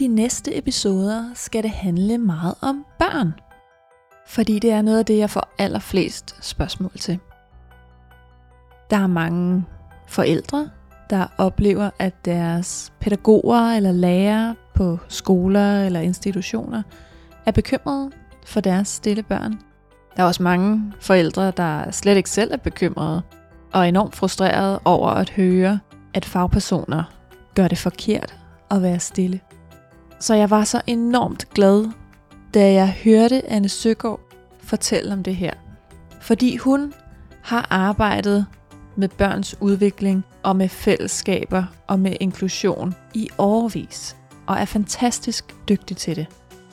[0.00, 3.34] De næste episoder skal det handle meget om børn.
[4.26, 7.18] Fordi det er noget af det, jeg får allerflest spørgsmål til.
[8.90, 9.64] Der er mange
[10.08, 10.70] forældre,
[11.10, 16.82] der oplever, at deres pædagoger eller lærere på skoler eller institutioner
[17.46, 18.10] er bekymrede
[18.46, 19.60] for deres stille børn.
[20.16, 23.22] Der er også mange forældre, der slet ikke selv er bekymrede
[23.72, 25.78] og er enormt frustrerede over at høre,
[26.14, 27.02] at fagpersoner
[27.54, 28.36] gør det forkert
[28.70, 29.40] at være stille.
[30.20, 31.90] Så jeg var så enormt glad,
[32.54, 34.20] da jeg hørte Anne Søgaard
[34.60, 35.52] fortælle om det her.
[36.20, 36.92] Fordi hun
[37.42, 38.46] har arbejdet
[38.96, 45.96] med børns udvikling og med fællesskaber og med inklusion i årvis og er fantastisk dygtig
[45.96, 46.26] til det.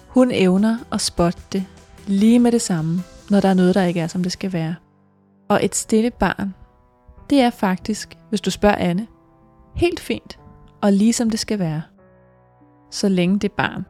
[0.08, 1.66] Hun evner at spotte det
[2.08, 4.76] lige med det samme, når der er noget, der ikke er, som det skal være.
[5.50, 6.54] Og et stille barn,
[7.30, 9.08] det er faktisk, hvis du spørger Anne,
[9.76, 10.40] helt fint
[10.82, 11.82] og lige som det skal være
[12.92, 13.86] så længe det barn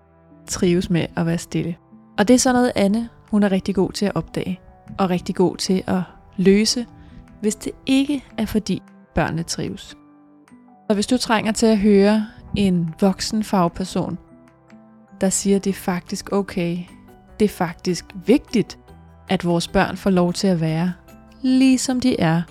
[0.47, 1.75] trives med at være stille.
[2.17, 4.59] Og det er sådan noget, Anne hun er rigtig god til at opdage,
[4.97, 6.01] og rigtig god til at
[6.37, 6.85] løse,
[7.41, 8.81] hvis det ikke er fordi
[9.15, 9.97] børnene trives.
[10.89, 14.17] Og hvis du trænger til at høre en voksen fagperson,
[15.21, 16.77] der siger, at det er faktisk okay,
[17.39, 18.79] det er faktisk vigtigt,
[19.29, 20.93] at vores børn får lov til at være,
[21.41, 22.41] ligesom de er,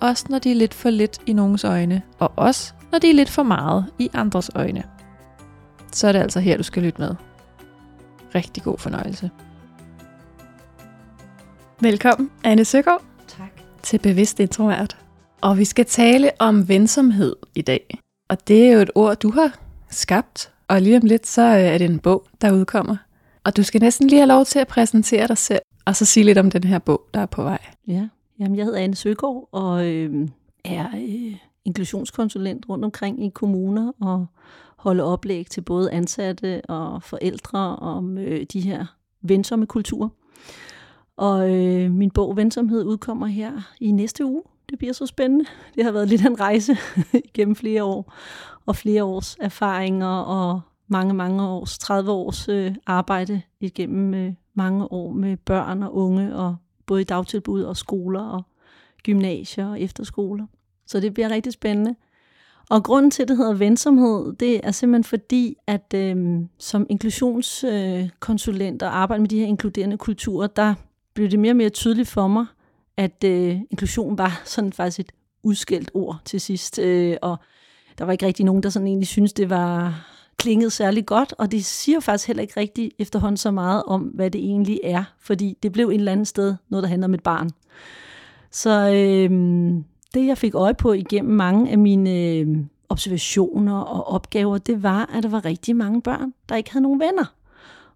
[0.00, 3.14] også når de er lidt for lidt i nogens øjne, og også når de er
[3.14, 4.82] lidt for meget i andres øjne
[5.92, 7.14] så er det altså her, du skal lytte med.
[8.34, 9.30] Rigtig god fornøjelse.
[11.80, 13.02] Velkommen, Anne Søgaard.
[13.28, 13.60] Tak.
[13.82, 14.96] Til Bevidst Introvert.
[15.40, 17.98] Og vi skal tale om vensomhed i dag.
[18.28, 19.58] Og det er jo et ord, du har
[19.90, 20.52] skabt.
[20.68, 22.96] Og lige om lidt, så er det en bog, der udkommer.
[23.44, 26.24] Og du skal næsten lige have lov til at præsentere dig selv, og så sige
[26.24, 27.58] lidt om den her bog, der er på vej.
[27.86, 30.28] Ja, Jamen, jeg hedder Anne Søgaard, og øh,
[30.64, 34.26] er øh, inklusionskonsulent rundt omkring i kommuner og
[34.78, 38.86] holde oplæg til både ansatte og forældre om øh, de her
[39.22, 40.08] vensomme kulturer.
[41.16, 44.42] Og øh, min bog Vensomhed udkommer her i næste uge.
[44.70, 45.44] Det bliver så spændende.
[45.74, 46.76] Det har været lidt en rejse
[47.34, 48.12] gennem flere år,
[48.66, 54.92] og flere års erfaringer, og mange, mange års, 30 års øh, arbejde igennem øh, mange
[54.92, 56.56] år med børn og unge, og
[56.86, 58.42] både i dagtilbud og skoler og
[59.02, 60.46] gymnasier og efterskoler.
[60.86, 61.94] Så det bliver rigtig spændende.
[62.70, 66.16] Og grunden til, at det hedder vensomhed, det er simpelthen fordi, at øh,
[66.58, 70.74] som inklusionskonsulent og arbejde med de her inkluderende kulturer, der
[71.14, 72.46] blev det mere og mere tydeligt for mig,
[72.96, 75.12] at øh, inklusion var sådan faktisk et
[75.42, 76.78] udskældt ord til sidst.
[76.78, 77.36] Øh, og
[77.98, 80.04] der var ikke rigtig nogen, der sådan egentlig synes det var
[80.36, 84.30] klinget særlig godt, og det siger faktisk heller ikke rigtig efterhånden så meget om, hvad
[84.30, 87.22] det egentlig er, fordi det blev en eller anden sted noget, der handler om et
[87.22, 87.50] barn.
[88.50, 89.30] Så øh,
[90.14, 92.46] det, jeg fik øje på igennem mange af mine øh,
[92.88, 97.00] observationer og opgaver, det var, at der var rigtig mange børn, der ikke havde nogen
[97.00, 97.34] venner.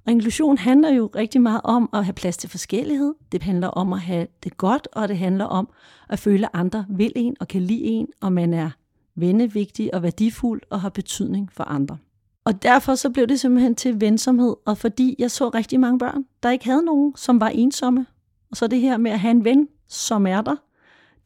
[0.06, 3.14] Og inklusion handler jo rigtig meget om at have plads til forskellighed.
[3.32, 5.68] Det handler om at have det godt, og det handler om
[6.08, 8.70] at føle, at andre vil en og kan lide en, og man er
[9.14, 11.98] vennevigtig og værdifuld og har betydning for andre.
[12.44, 16.24] Og derfor så blev det simpelthen til vensomhed, og fordi jeg så rigtig mange børn,
[16.42, 18.06] der ikke havde nogen, som var ensomme.
[18.50, 20.56] Og så det her med at have en ven, som er der,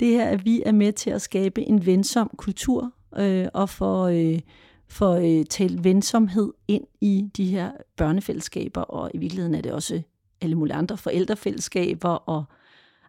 [0.01, 4.05] det her, at vi er med til at skabe en vensom kultur øh, og for,
[4.05, 4.41] øh,
[4.89, 10.03] for øh, tale vensomhed ind i de her børnefællesskaber, og i virkeligheden er det også
[10.41, 12.45] alle mulige andre forældrefællesskaber og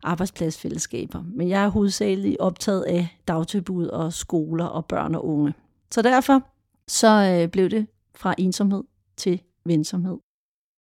[0.03, 1.23] arbejdspladsfællesskaber.
[1.35, 5.53] Men jeg er hovedsageligt optaget af dagtilbud og skoler og børn og unge.
[5.91, 6.41] Så derfor
[6.87, 8.83] så øh, blev det fra ensomhed
[9.17, 10.17] til vensomhed.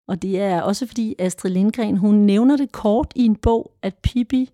[0.07, 3.95] Og det er også fordi Astrid Lindgren, hun nævner det kort i en bog, at
[3.95, 4.49] Pippi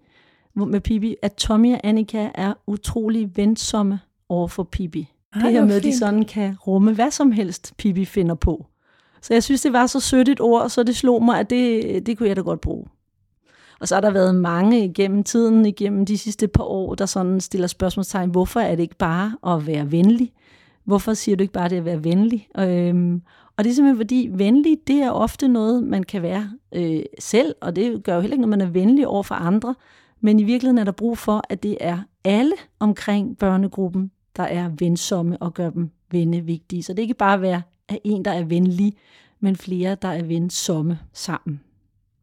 [0.66, 5.08] med Pippi, at Tommy og Annika er utrolig vensomme over for Pippi.
[5.36, 8.66] Ej, det her med, at de sådan kan rumme hvad som helst, Pippi finder på.
[9.22, 12.06] Så jeg synes, det var så sødt et ord, så det slog mig, at det,
[12.06, 12.86] det kunne jeg da godt bruge.
[13.80, 17.42] Og så har der været mange igennem tiden, igennem de sidste par år, der sådan
[17.42, 20.32] stiller spørgsmålstegn, hvorfor er det ikke bare at være venlig?
[20.84, 22.48] Hvorfor siger du ikke bare det at være venlig?
[22.60, 23.22] Øhm,
[23.58, 27.56] og det er simpelthen fordi, venlig, det er ofte noget, man kan være øh, selv,
[27.62, 29.76] og det gør jo heller ikke, når man er venlig over for andre.
[30.22, 34.70] Men i virkeligheden er der brug for, at det er alle omkring børnegruppen, der er
[34.80, 36.84] vensomme og gør dem vennevigtige.
[36.84, 37.62] Så det er ikke bare at være
[38.04, 38.94] en, der er venlig,
[39.40, 41.60] men flere, der er vensomme sammen.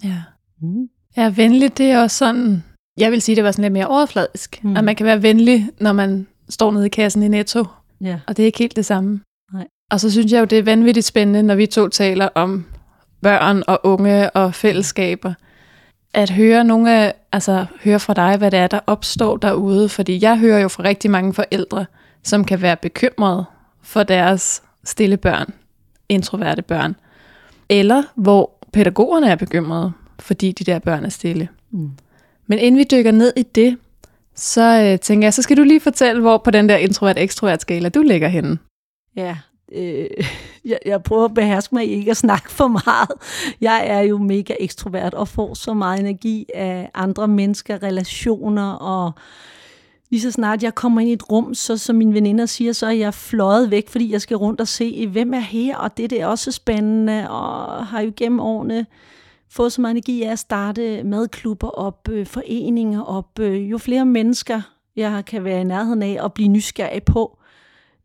[0.05, 0.23] Ja.
[0.61, 0.89] Mm.
[1.17, 2.65] Ja, venlig, det er også sådan,
[2.99, 4.65] jeg vil sige, det var sådan lidt mere overfladisk.
[4.65, 4.77] Mm.
[4.77, 7.65] At man kan være venlig, når man står nede i kassen i Netto.
[8.01, 8.21] Ja.
[8.27, 9.21] Og det er ikke helt det samme.
[9.53, 9.67] Nej.
[9.91, 12.65] Og så synes jeg jo, det er vanvittigt spændende, når vi to taler om
[13.23, 15.35] børn og unge og fællesskaber.
[16.17, 19.89] At høre nogle af, altså høre fra dig, hvad det er, der opstår derude.
[19.89, 21.87] Fordi jeg hører jo fra rigtig mange forældre,
[22.23, 23.45] som kan være bekymrede
[23.83, 25.55] for deres stille børn,
[26.09, 26.97] introverte børn.
[27.69, 31.49] Eller hvor pædagogerne er bekymrede, fordi de der børn er stille.
[31.71, 31.91] Mm.
[32.47, 33.79] Men inden vi dykker ned i det,
[34.35, 37.89] så øh, tænker jeg, så skal du lige fortælle, hvor på den der introvert-ekstrovert skala
[37.89, 38.59] du ligger henne.
[39.17, 39.37] Ja,
[39.73, 40.07] øh,
[40.65, 43.11] jeg, jeg prøver at beherske mig ikke at snakke for meget.
[43.61, 49.13] Jeg er jo mega ekstrovert og får så meget energi af andre mennesker, relationer og
[50.11, 52.87] lige så snart jeg kommer ind i et rum, så som mine veninder siger, så
[52.87, 56.11] er jeg fløjet væk, fordi jeg skal rundt og se, hvem er her, og det,
[56.11, 58.87] det er også spændende, og har jo gennem årene
[59.51, 63.39] fået så meget energi af at starte madklubber op, øh, foreninger op.
[63.41, 64.61] Øh, jo flere mennesker
[64.97, 67.39] jeg kan være i nærheden af og blive nysgerrig på,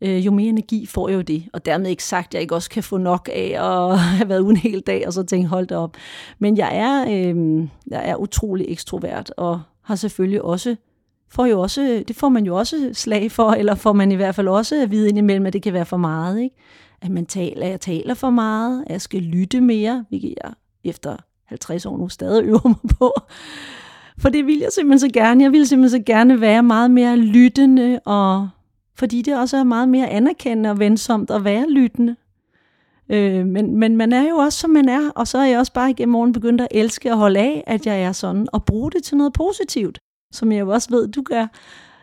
[0.01, 1.43] øh, jo mere energi får jeg jo det.
[1.53, 4.39] Og dermed ikke sagt, at jeg ikke også kan få nok af at have været
[4.39, 5.97] ude en hel dag, og så tænke, hold det op.
[6.39, 10.75] Men jeg er, øh, jeg er utrolig ekstrovert, og har selvfølgelig også
[11.31, 14.35] får jo også, det får man jo også slag for, eller får man i hvert
[14.35, 16.41] fald også at vide indimellem, at det kan være for meget.
[16.41, 16.55] Ikke?
[17.01, 20.51] At man taler, at jeg taler for meget, at jeg skal lytte mere, hvilket jeg
[20.83, 23.13] efter 50 år nu stadig øver mig på.
[24.17, 25.43] For det vil jeg simpelthen så gerne.
[25.43, 28.49] Jeg vil simpelthen så gerne være meget mere lyttende, og
[28.95, 32.15] fordi det også er meget mere anerkendende og vensomt at være lyttende.
[33.09, 35.73] Øh, men, men man er jo også, som man er, og så er jeg også
[35.73, 38.91] bare igennem morgen begyndt at elske og holde af, at jeg er sådan, og bruge
[38.91, 39.99] det til noget positivt,
[40.31, 41.47] som jeg jo også ved, du gør.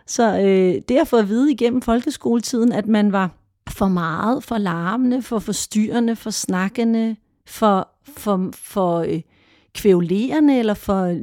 [0.07, 3.31] Så øh, det har fået at vide igennem folkeskoletiden, at man var
[3.69, 9.21] for meget, for larmende, for forstyrrende, for snakkende, for, for, for øh,
[9.75, 11.17] kvævlerende, eller for,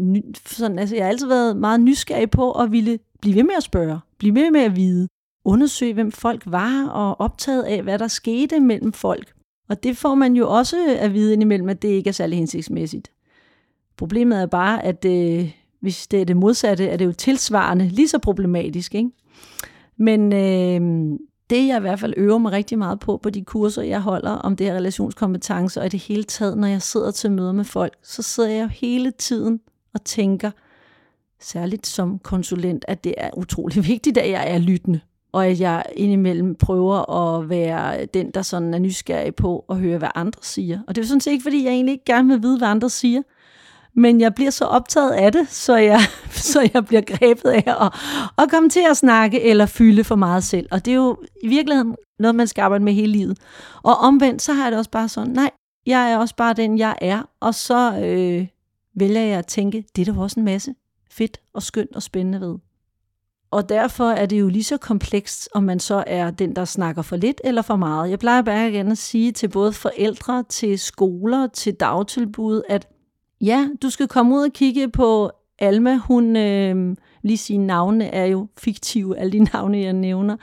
[0.46, 3.56] for sådan, altså jeg har altid været meget nysgerrig på at ville blive ved med
[3.58, 5.08] at spørge, blive ved med at vide,
[5.46, 9.34] undersøge, hvem folk var, og optaget af, hvad der skete mellem folk.
[9.70, 13.12] Og det får man jo også at vide indimellem, at det ikke er særlig hensigtsmæssigt.
[13.98, 18.08] Problemet er bare, at øh, hvis det er det modsatte, er det jo tilsvarende lige
[18.08, 18.96] så problematisk.
[18.96, 19.10] Ikke?
[19.98, 21.20] Men øh,
[21.50, 24.32] det jeg i hvert fald øver mig rigtig meget på, på de kurser, jeg holder
[24.32, 27.64] om det her relationskompetence, og i det hele taget, når jeg sidder til møder med
[27.64, 29.60] folk, så sidder jeg jo hele tiden
[29.94, 30.52] og tænker,
[31.40, 35.00] særligt som konsulent, at det er utrolig vigtigt, at jeg er lyttende,
[35.36, 39.98] og at jeg indimellem prøver at være den, der sådan er nysgerrig på at høre,
[39.98, 40.80] hvad andre siger.
[40.88, 42.90] Og det er sådan set ikke, fordi jeg egentlig ikke gerne vil vide, hvad andre
[42.90, 43.22] siger,
[43.96, 46.00] men jeg bliver så optaget af det, så jeg,
[46.52, 47.94] så jeg bliver grebet af at,
[48.38, 50.68] at komme til at snakke eller fylde for meget selv.
[50.72, 53.38] Og det er jo i virkeligheden noget, man skal arbejde med hele livet.
[53.84, 55.50] Og omvendt, så har jeg det også bare sådan, nej,
[55.86, 57.30] jeg er også bare den, jeg er.
[57.40, 58.48] Og så øh,
[58.96, 60.76] vælger jeg at tænke, det er der også en masse
[61.12, 62.56] fedt og skønt og spændende ved.
[63.56, 67.02] Og derfor er det jo lige så komplekst, om man så er den, der snakker
[67.02, 68.10] for lidt eller for meget.
[68.10, 72.88] Jeg plejer bare igen at sige til både forældre, til skoler, til dagtilbud, at
[73.42, 75.96] Ja, du skal komme ud og kigge på Alma.
[75.96, 80.38] Hun, øh, lige sine navne er jo fiktive, alle de navne, jeg nævner.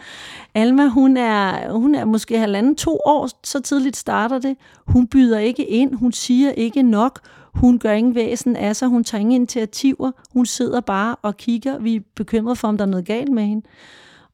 [0.54, 4.56] Alma, hun er, hun er måske halvanden, to år, så tidligt starter det.
[4.86, 7.20] Hun byder ikke ind, hun siger ikke nok,
[7.54, 11.78] hun gør ingen væsen af sig, hun tager ingen initiativer, hun sidder bare og kigger.
[11.78, 13.66] Vi er bekymrede for, om der er noget galt med hende.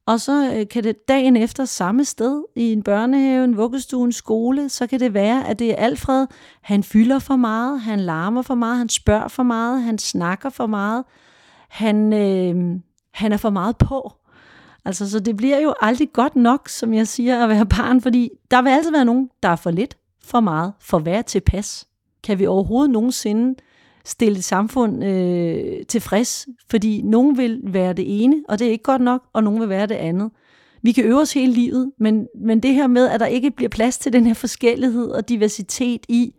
[0.09, 4.13] Og så øh, kan det dagen efter samme sted i en børnehave, en vuggestue, en
[4.13, 6.27] skole, så kan det være, at det er Alfred.
[6.63, 10.67] Han fylder for meget, han larmer for meget, han spørger for meget, han snakker for
[10.67, 11.05] meget.
[11.69, 12.81] Han, øh,
[13.15, 14.13] han er for meget på.
[14.85, 18.31] Altså, så det bliver jo aldrig godt nok, som jeg siger, at være barn, fordi
[18.51, 21.88] der vil altid være nogen, der er for lidt, for meget, for hvad tilpas.
[22.29, 23.55] Kan vi overhovedet nogensinde
[24.05, 28.83] stille et samfund øh, tilfreds, fordi nogen vil være det ene, og det er ikke
[28.83, 30.31] godt nok, og nogen vil være det andet.
[30.83, 33.69] Vi kan øve os hele livet, men, men det her med, at der ikke bliver
[33.69, 36.35] plads til den her forskellighed og diversitet i,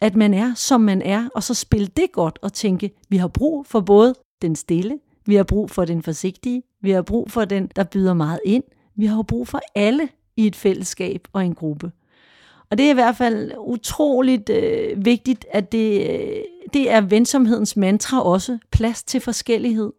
[0.00, 3.28] at man er, som man er, og så spille det godt og tænke, vi har
[3.28, 7.44] brug for både den stille, vi har brug for den forsigtige, vi har brug for
[7.44, 8.64] den, der byder meget ind,
[8.96, 11.92] vi har brug for alle i et fællesskab og en gruppe.
[12.70, 16.36] Og det er i hvert fald utroligt øh, vigtigt, at det, øh,
[16.72, 18.58] det er vensomhedens mantra også.
[18.70, 19.92] Plads til forskellighed.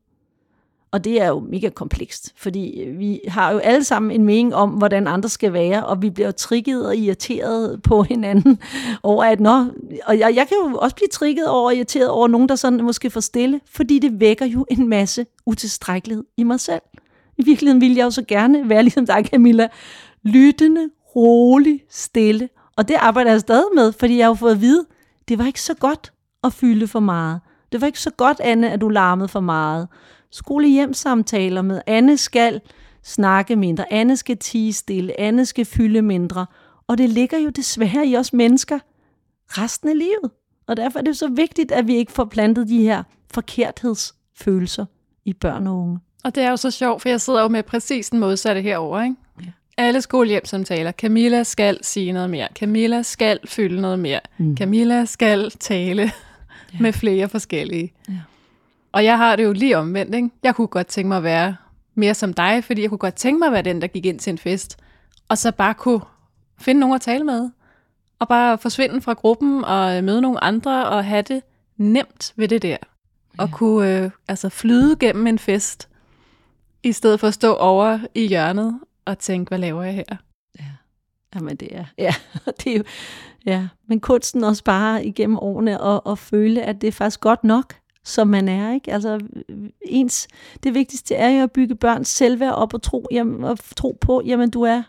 [0.91, 4.55] Og det er jo mega komplekst, fordi øh, vi har jo alle sammen en mening
[4.55, 8.59] om, hvordan andre skal være, og vi bliver jo trigget og irriteret på hinanden
[9.03, 9.65] over, at nå,
[10.05, 12.83] og jeg, jeg kan jo også blive trigget over og irriteret over nogen, der sådan
[12.83, 16.81] måske får stille, fordi det vækker jo en masse utilstrækkelighed i mig selv.
[17.37, 19.67] I virkeligheden ville jeg jo så gerne være ligesom dig, Camilla,
[20.23, 22.49] lyttende, rolig, stille.
[22.81, 24.85] Og det arbejder jeg stadig med, fordi jeg har fået at vide,
[25.27, 27.39] det var ikke så godt at fylde for meget.
[27.71, 29.87] Det var ikke så godt, Anne, at du larmede for meget.
[30.31, 32.61] Skole-hjem-samtaler med Anne skal
[33.03, 36.45] snakke mindre, Anne skal tige stille, Anne skal fylde mindre.
[36.87, 38.79] Og det ligger jo desværre i os mennesker
[39.47, 40.31] resten af livet.
[40.67, 44.85] Og derfor er det så vigtigt, at vi ikke får plantet de her forkerthedsfølelser
[45.25, 45.99] i børn og unge.
[46.23, 49.01] Og det er jo så sjovt, for jeg sidder jo med præcis den modsatte herover,
[49.01, 49.15] ikke?
[49.77, 50.91] Alle skolehjemsamtaler.
[50.91, 52.47] Camilla skal sige noget mere.
[52.55, 54.19] Camilla skal fylde noget mere.
[54.37, 54.57] Mm.
[54.57, 56.01] Camilla skal tale
[56.73, 56.79] ja.
[56.79, 57.93] med flere forskellige.
[58.09, 58.13] Ja.
[58.91, 60.29] Og jeg har det jo lige omvendt, ikke?
[60.43, 61.55] Jeg kunne godt tænke mig at være
[61.95, 64.19] mere som dig, fordi jeg kunne godt tænke mig at være den, der gik ind
[64.19, 64.77] til en fest,
[65.27, 66.01] og så bare kunne
[66.59, 67.49] finde nogen at tale med,
[68.19, 71.41] og bare forsvinde fra gruppen og møde nogle andre og have det
[71.77, 72.77] nemt ved det der.
[73.37, 73.53] Og ja.
[73.53, 75.87] kunne øh, altså flyde gennem en fest,
[76.83, 78.79] i stedet for at stå over i hjørnet
[79.11, 80.17] og tænke, hvad laver jeg her?
[80.59, 80.65] Ja,
[81.35, 82.13] Jamen, det er, ja,
[82.63, 82.83] det er jo,
[83.45, 83.67] ja.
[83.87, 87.75] Men kunsten også bare igennem årene at, at føle, at det er faktisk godt nok,
[88.03, 88.73] som man er.
[88.73, 88.93] Ikke?
[88.93, 89.19] Altså,
[89.81, 90.27] ens,
[90.63, 94.21] det vigtigste er jo at bygge børns selvværd op og tro, jamen, og tro på,
[94.25, 94.83] jamen du er,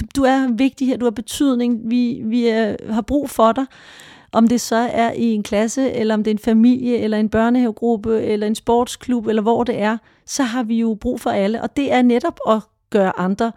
[0.00, 3.66] du, du er vigtig her, du har betydning, vi, vi er, har brug for dig.
[4.32, 7.28] Om det så er i en klasse, eller om det er en familie, eller en
[7.28, 11.62] børnehavegruppe, eller en sportsklub, eller hvor det er, så har vi jo brug for alle.
[11.62, 12.60] Og det er netop at
[12.90, 13.52] gøre andre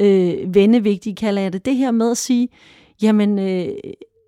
[0.00, 1.64] øh, vendevigtige, kalder jeg det.
[1.64, 2.48] Det her med at sige,
[3.02, 3.68] jamen, øh,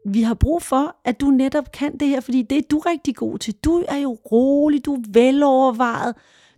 [0.08, 3.16] vi har brug for, at du netop kan det her, fordi det er du rigtig
[3.16, 3.54] god til.
[3.54, 6.14] Du er jo rolig, du er velovervejet,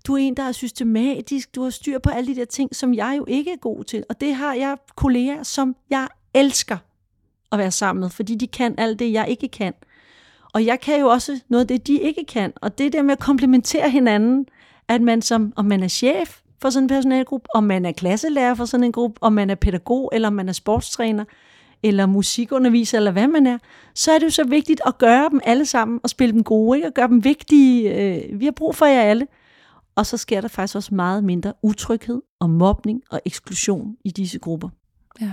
[0.07, 2.95] du er en, der er systematisk, du har styr på alle de der ting, som
[2.95, 4.05] jeg jo ikke er god til.
[4.09, 6.77] Og det har jeg kolleger, som jeg elsker
[7.53, 9.73] at være sammen med, fordi de kan alt det, jeg ikke kan.
[10.53, 12.53] Og jeg kan jo også noget af det, de ikke kan.
[12.57, 14.47] Og det der med at komplementere hinanden,
[14.89, 18.55] at man som, om man er chef for sådan en personalgruppe, om man er klasselærer
[18.55, 21.25] for sådan en gruppe, om man er pædagog, eller om man er sportstræner,
[21.83, 23.59] eller musikunderviser, eller hvad man er,
[23.95, 26.79] så er det jo så vigtigt at gøre dem alle sammen, og spille dem gode,
[26.79, 26.89] ikke?
[26.89, 27.95] og gøre dem vigtige.
[27.95, 29.27] Øh, vi har brug for jer alle.
[29.97, 34.39] Og så sker der faktisk også meget mindre utryghed og mobning og eksklusion i disse
[34.39, 34.69] grupper.
[35.21, 35.33] Ja.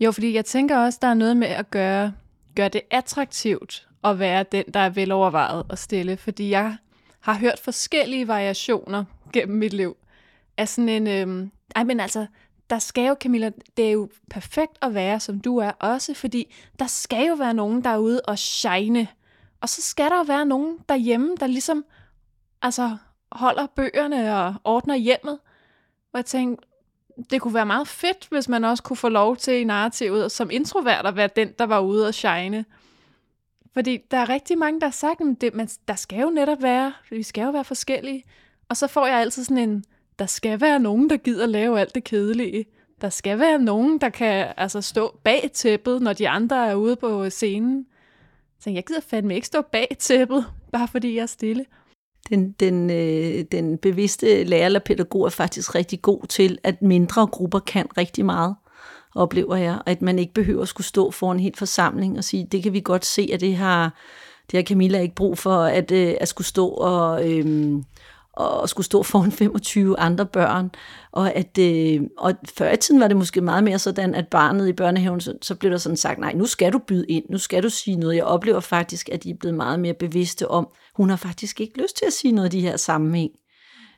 [0.00, 2.12] Jo, fordi jeg tænker også, der er noget med at gøre,
[2.56, 6.76] gøre det attraktivt at være den, der er velovervejet og stille, fordi jeg
[7.20, 9.96] har hørt forskellige variationer gennem mit liv
[10.56, 12.26] er sådan en, Øh, ej men altså,
[12.70, 16.54] der skal jo, Camilla, det er jo perfekt at være, som du er også, fordi
[16.78, 19.08] der skal jo være nogen, der er ude og shine.
[19.60, 21.84] Og så skal der jo være nogen derhjemme, der ligesom
[22.62, 22.96] altså,
[23.32, 25.38] holder bøgerne og ordner hjemmet.
[26.12, 26.66] Og jeg tænkte,
[27.30, 30.50] det kunne være meget fedt, hvis man også kunne få lov til i narrativet som
[30.50, 32.64] introvert at være den, der var ude og shine.
[33.72, 36.92] Fordi der er rigtig mange, der har sagt, at det, der skal jo netop være,
[37.10, 38.24] vi skal jo være forskellige.
[38.68, 39.84] Og så får jeg altid sådan en,
[40.18, 42.64] der skal være nogen, der gider lave alt det kedelige.
[43.00, 46.96] Der skal være nogen, der kan altså, stå bag tæppet, når de andre er ude
[46.96, 47.86] på scenen.
[48.60, 51.64] Så jeg gider fandme ikke stå bag tæppet, bare fordi jeg er stille.
[52.28, 57.26] Den, den, øh, den bevidste lærer eller pædagog er faktisk rigtig god til, at mindre
[57.26, 58.56] grupper kan rigtig meget,
[59.14, 59.80] oplever jeg.
[59.86, 62.72] At man ikke behøver at skulle stå for en hel forsamling og sige, det kan
[62.72, 63.94] vi godt se, at det har,
[64.50, 67.30] det har Camilla ikke brug for, at, øh, at skulle stå og...
[67.30, 67.82] Øh,
[68.36, 70.70] og skulle stå foran 25 andre børn.
[71.12, 74.68] Og, at, øh, og før i tiden var det måske meget mere sådan, at barnet
[74.68, 77.38] i børnehaven, så, så blev der sådan sagt, nej, nu skal du byde ind, nu
[77.38, 78.16] skal du sige noget.
[78.16, 81.82] Jeg oplever faktisk, at de er blevet meget mere bevidste om, hun har faktisk ikke
[81.82, 83.30] lyst til at sige noget af de her sammenhæng.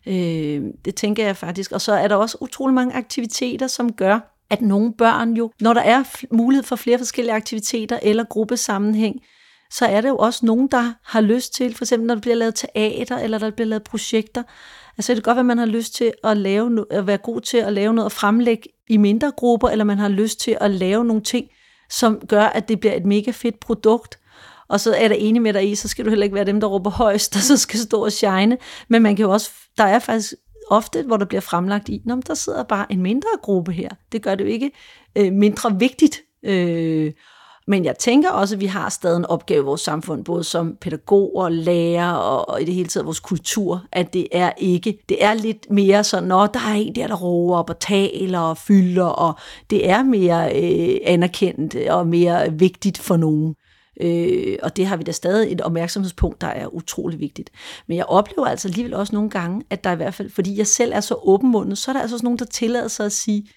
[0.07, 1.73] Øh, det tænker jeg faktisk.
[1.73, 5.75] Og så er der også utrolig mange aktiviteter, som gør, at nogle børn jo, når
[5.75, 9.21] der er mulighed for flere forskellige aktiviteter eller gruppesammenhæng,
[9.71, 12.35] så er der jo også nogen, der har lyst til, for eksempel når der bliver
[12.35, 14.43] lavet teater, eller der bliver lavet projekter,
[14.99, 17.41] altså det kan godt være, at man har lyst til at, lave, at være god
[17.41, 20.71] til at lave noget og fremlægge i mindre grupper, eller man har lyst til at
[20.71, 21.47] lave nogle ting,
[21.91, 24.19] som gør, at det bliver et mega fedt produkt,
[24.69, 26.61] og så er der enig med dig i, så skal du heller ikke være dem,
[26.61, 28.59] der råber højst, og så skal stå og shine.
[28.89, 30.35] Men man kan jo også, der er faktisk
[30.71, 33.89] ofte, hvor der bliver fremlagt i, Nå, der sidder bare en mindre gruppe her.
[34.13, 34.71] Det gør det jo ikke
[35.17, 36.23] øh, mindre vigtigt.
[36.43, 37.13] Øh,
[37.69, 40.77] men jeg tænker også, at vi har stadig en opgave i vores samfund, både som
[40.81, 45.25] pædagoger, lærer og, og i det hele taget vores kultur, at det er ikke, det
[45.25, 48.59] er lidt mere sådan, når der er en der, der roer op og taler og
[48.59, 49.35] fylder, og
[49.71, 53.55] det er mere øh, anerkendt og mere vigtigt for nogen.
[54.01, 57.51] Øh, og det har vi da stadig et opmærksomhedspunkt, der er utrolig vigtigt.
[57.89, 60.67] Men jeg oplever altså alligevel også nogle gange, at der i hvert fald, fordi jeg
[60.67, 63.49] selv er så åbenmundet, så er der altså også nogen, der tillader sig at sige,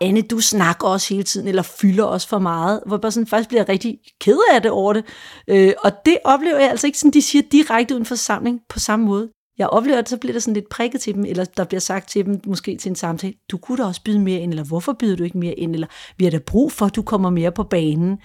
[0.00, 3.26] Anne, du snakker også hele tiden, eller fylder også for meget, hvor jeg bare sådan
[3.26, 5.04] faktisk bliver rigtig ked af det over det.
[5.48, 8.78] Øh, og det oplever jeg altså ikke, sådan de siger direkte uden for samling på
[8.78, 9.28] samme måde.
[9.58, 12.08] Jeg oplever, at så bliver der sådan lidt prikket til dem, eller der bliver sagt
[12.08, 14.92] til dem, måske til en samtale, du kunne da også byde mere ind, eller hvorfor
[14.92, 15.86] byder du ikke mere ind, eller
[16.16, 18.18] vi har da brug for, at du kommer mere på banen.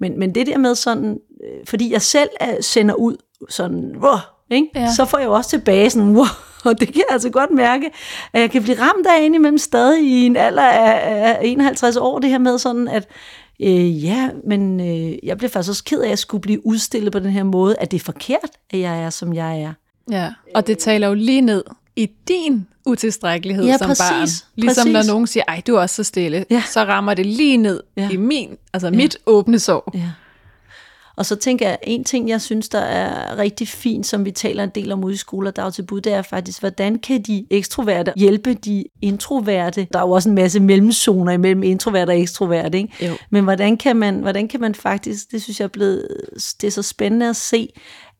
[0.00, 3.16] Men, men det der med sådan, øh, fordi jeg selv øh, sender ud
[3.48, 3.94] sådan,
[4.52, 4.68] ikke?
[4.74, 4.88] Ja.
[4.96, 6.24] så får jeg jo også tilbage sådan, wow,
[6.64, 7.90] og det kan jeg altså godt mærke,
[8.32, 12.18] at jeg kan blive ramt af imellem stadig i en alder af, af 51 år,
[12.18, 13.08] det her med sådan, at
[13.62, 17.12] øh, ja, men øh, jeg bliver faktisk også ked af, at jeg skulle blive udstillet
[17.12, 19.72] på den her måde, at det er forkert, at jeg er, som jeg er.
[20.10, 21.64] Ja, og det taler jo lige ned
[21.96, 24.28] i din utilstrækkelighed ja, som præcis, barn.
[24.56, 24.92] Ligesom præcis.
[24.92, 26.62] når nogen siger, ej, du er også så stille, Ja.
[26.70, 28.08] så rammer det lige ned Ja.
[28.10, 29.90] i min, altså mit åbne sår.
[29.94, 30.00] Ja.
[31.16, 34.64] Og så tænker jeg, en ting, jeg synes, der er rigtig fint, som vi taler
[34.64, 38.12] en del om ude i skole og dagtilbud, det er faktisk, hvordan kan de ekstroverte
[38.16, 39.86] hjælpe de introverte?
[39.92, 43.06] Der er jo også en masse mellemzoner imellem introverte og ekstroverte, ikke?
[43.06, 43.12] Jo.
[43.30, 46.08] Men hvordan kan, man, hvordan kan man faktisk, det synes jeg er blevet,
[46.60, 47.68] det er så spændende at se,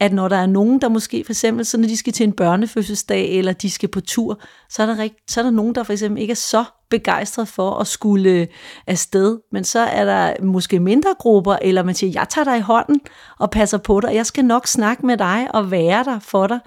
[0.02, 2.32] at når der er nogen, der måske for eksempel, så når de skal til en
[2.32, 5.82] børnefødselsdag, eller de skal på tur, så er der, rigt, så er der nogen, der
[5.82, 8.46] for eksempel ikke er så begejstret for at skulle øh,
[8.86, 12.60] afsted, men så er der måske mindre grupper, eller man siger, jeg tager dig i
[12.60, 13.00] hånden
[13.38, 16.46] og passer på dig, og jeg skal nok snakke med dig og være der for
[16.46, 16.58] dig.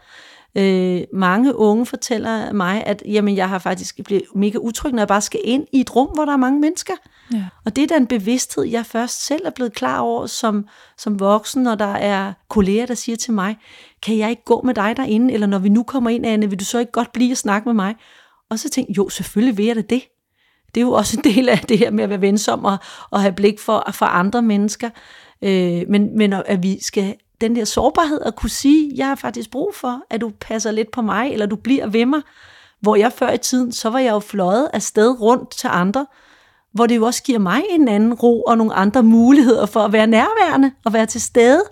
[0.58, 5.08] Øh, mange unge fortæller mig, at jamen, jeg har faktisk blevet mega utryg, når jeg
[5.08, 6.94] bare skal ind i et rum, hvor der er mange mennesker.
[7.34, 7.46] Ja.
[7.66, 10.68] Og det er den en bevidsthed, jeg først selv er blevet klar over som,
[10.98, 13.58] som voksen, når der er kolleger, der siger til mig,
[14.02, 16.60] kan jeg ikke gå med dig derinde, eller når vi nu kommer ind, Anne, vil
[16.60, 17.96] du så ikke godt blive og snakke med mig?
[18.50, 20.04] Og så tænkte jeg, jo, selvfølgelig vil jeg da det.
[20.76, 22.78] Det er jo også en del af det her med at være vensom og,
[23.10, 24.90] og have blik for, for andre mennesker.
[25.42, 29.52] Øh, men, men at vi skal den der sårbarhed at kunne sige, jeg har faktisk
[29.52, 32.22] brug for, at du passer lidt på mig, eller du bliver ved mig.
[32.82, 36.06] Hvor jeg før i tiden, så var jeg jo fløjet afsted rundt til andre,
[36.76, 39.92] hvor det jo også giver mig en anden ro og nogle andre muligheder for at
[39.92, 41.64] være nærværende og være til stede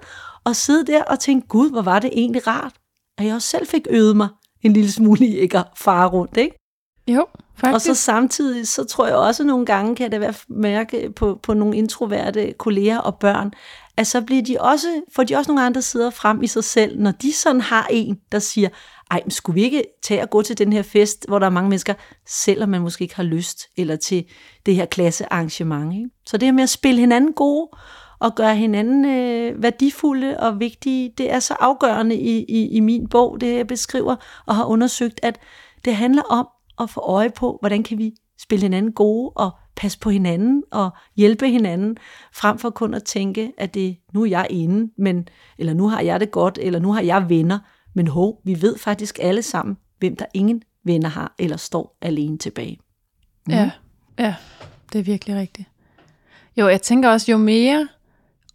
[0.44, 2.74] og sidde der og tænke, gud, hvor var det egentlig rart,
[3.18, 4.28] at jeg også selv fik øvet mig
[4.62, 6.60] en lille smule i ikke at fare rundt, ikke?
[7.08, 7.26] Jo,
[7.58, 7.76] faktisk.
[7.76, 11.54] Og så samtidig, så tror jeg også nogle gange, kan da være mærke på, på
[11.54, 13.52] nogle introverte kolleger og børn,
[13.98, 17.00] at så bliver de også, får de også nogle andre sider frem i sig selv,
[17.00, 18.70] når de sådan har en, der siger,
[19.12, 21.52] ej, men skulle vi ikke tage og gå til den her fest, hvor der er
[21.52, 21.94] mange mennesker,
[22.28, 24.26] selvom man måske ikke har lyst, eller til
[24.66, 25.94] det her klassearrangement.
[25.94, 26.10] Ikke?
[26.26, 27.70] Så det her med at spille hinanden gode,
[28.20, 33.08] og gøre hinanden øh, værdifulde og vigtige, det er så afgørende i, i, i min
[33.08, 35.40] bog, det jeg beskriver, og har undersøgt, at
[35.86, 36.48] det handler om
[36.80, 40.90] at få øje på, hvordan kan vi spille hinanden gode og passe på hinanden og
[41.16, 41.98] hjælpe hinanden,
[42.34, 46.02] frem for kun at tænke, at det nu er jeg inde, men, eller nu har
[46.02, 47.60] jeg det godt, eller nu har jeg venner,
[47.94, 52.38] men hov, vi ved faktisk alle sammen, hvem der ingen venner har, eller står alene
[52.38, 52.80] tilbage.
[53.50, 53.72] Ja,
[54.20, 54.36] ja,
[54.94, 55.68] det er virkelig rigtigt.
[56.58, 57.88] Jo, jeg tænker også, jo mere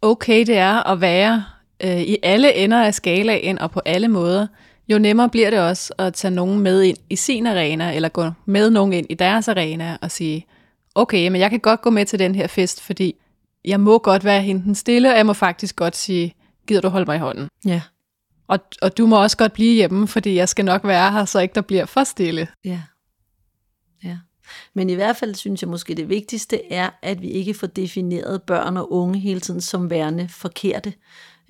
[0.01, 1.43] okay det er at være
[1.83, 4.47] øh, i alle ender af skalaen og på alle måder,
[4.89, 8.25] jo nemmere bliver det også at tage nogen med ind i sin arena, eller gå
[8.45, 10.45] med nogen ind i deres arena og sige,
[10.95, 13.15] okay, men jeg kan godt gå med til den her fest, fordi
[13.65, 16.33] jeg må godt være hende den stille, og jeg må faktisk godt sige,
[16.67, 17.47] gider du holde mig i hånden?
[17.65, 17.81] Ja,
[18.49, 21.39] og, og du må også godt blive hjemme, fordi jeg skal nok være her, så
[21.39, 22.47] ikke der bliver for stille.
[22.65, 22.81] ja.
[24.03, 24.17] Ja.
[24.73, 28.41] Men i hvert fald synes jeg måske det vigtigste er, at vi ikke får defineret
[28.41, 30.93] børn og unge hele tiden som værende forkerte.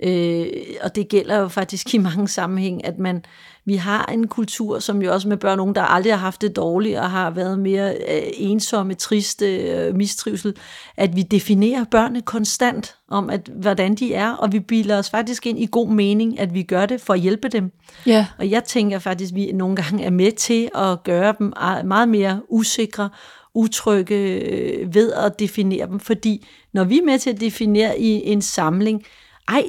[0.03, 0.47] Øh,
[0.81, 3.25] og det gælder jo faktisk i mange sammenhæng, at man,
[3.69, 6.41] vi har en kultur, som jo også med børn og unge, der aldrig har haft
[6.41, 10.55] det dårligt og har været mere øh, ensomme, triste, øh, mistrivsel,
[10.97, 15.47] at vi definerer børnene konstant om, at, hvordan de er, og vi bilder os faktisk
[15.47, 17.71] ind i god mening, at vi gør det for at hjælpe dem.
[18.05, 18.25] Ja.
[18.38, 21.53] Og jeg tænker faktisk, at vi nogle gange er med til at gøre dem
[21.84, 23.10] meget mere usikre,
[23.53, 25.99] utrygge øh, ved at definere dem.
[25.99, 29.03] Fordi når vi er med til at definere i en samling,
[29.47, 29.63] ej,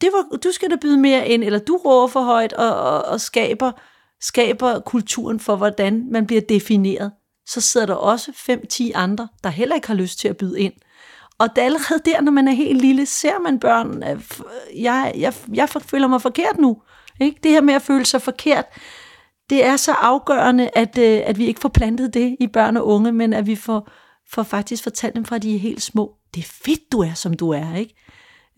[0.00, 3.02] det var, du skal da byde mere ind, eller du råber for højt og, og,
[3.02, 3.72] og skaber,
[4.20, 7.12] skaber kulturen for, hvordan man bliver defineret,
[7.46, 10.72] så sidder der også 5-10 andre, der heller ikke har lyst til at byde ind.
[11.38, 14.02] Og det er allerede der, når man er helt lille, ser man børn,
[14.76, 16.82] jeg, jeg, jeg føler mig forkert nu.
[17.20, 17.40] Ikke?
[17.42, 18.64] Det her med at føle sig forkert,
[19.50, 22.86] det er så afgørende, at, øh, at vi ikke får plantet det i børn og
[22.86, 23.90] unge, men at vi får,
[24.30, 26.14] får faktisk fortalt dem fra, at de er helt små.
[26.34, 27.94] Det er fedt, du er, som du er, ikke?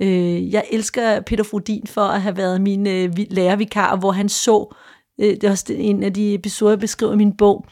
[0.03, 4.75] Øh, jeg elsker Peter Frodin for at have været min øh, lærervikar, hvor han så,
[5.21, 7.67] øh, det er også en af de episoder, jeg beskriver i min bog,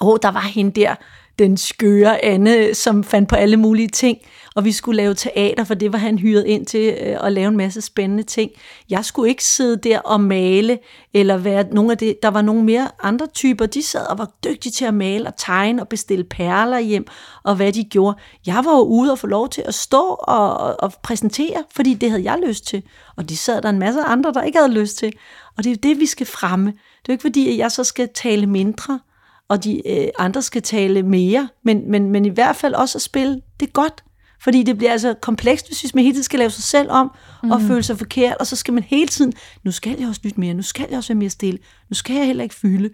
[0.00, 0.94] åh, oh, der var hende der,
[1.38, 4.18] den skøre Anne, som fandt på alle mulige ting,
[4.54, 7.48] og vi skulle lave teater, for det var han hyret ind til øh, at lave
[7.48, 8.50] en masse spændende ting.
[8.90, 10.78] Jeg skulle ikke sidde der og male,
[11.14, 14.30] eller være nogle af det, der var nogle mere andre typer, de sad og var
[14.44, 17.06] dygtige til at male og tegne og bestille perler hjem,
[17.42, 18.18] og hvad de gjorde.
[18.46, 21.94] Jeg var jo ude og få lov til at stå og, og, og præsentere, fordi
[21.94, 22.82] det havde jeg lyst til,
[23.16, 25.12] og de sad der en masse andre, der ikke havde lyst til.
[25.56, 26.66] Og det er jo det, vi skal fremme.
[26.66, 29.00] Det er jo ikke fordi, at jeg så skal tale mindre,
[29.48, 33.02] og de øh, andre skal tale mere, men, men, men i hvert fald også at
[33.02, 34.04] spille det godt.
[34.40, 37.10] Fordi det bliver altså komplekst, hvis man hele tiden skal lave sig selv om,
[37.42, 37.50] mm.
[37.50, 37.68] og mhm.
[37.68, 39.32] føle sig forkert, og så skal man hele tiden,
[39.64, 42.16] nu skal jeg også lytte mere, nu skal jeg også være mere stille, nu skal
[42.16, 42.90] jeg heller ikke fylde,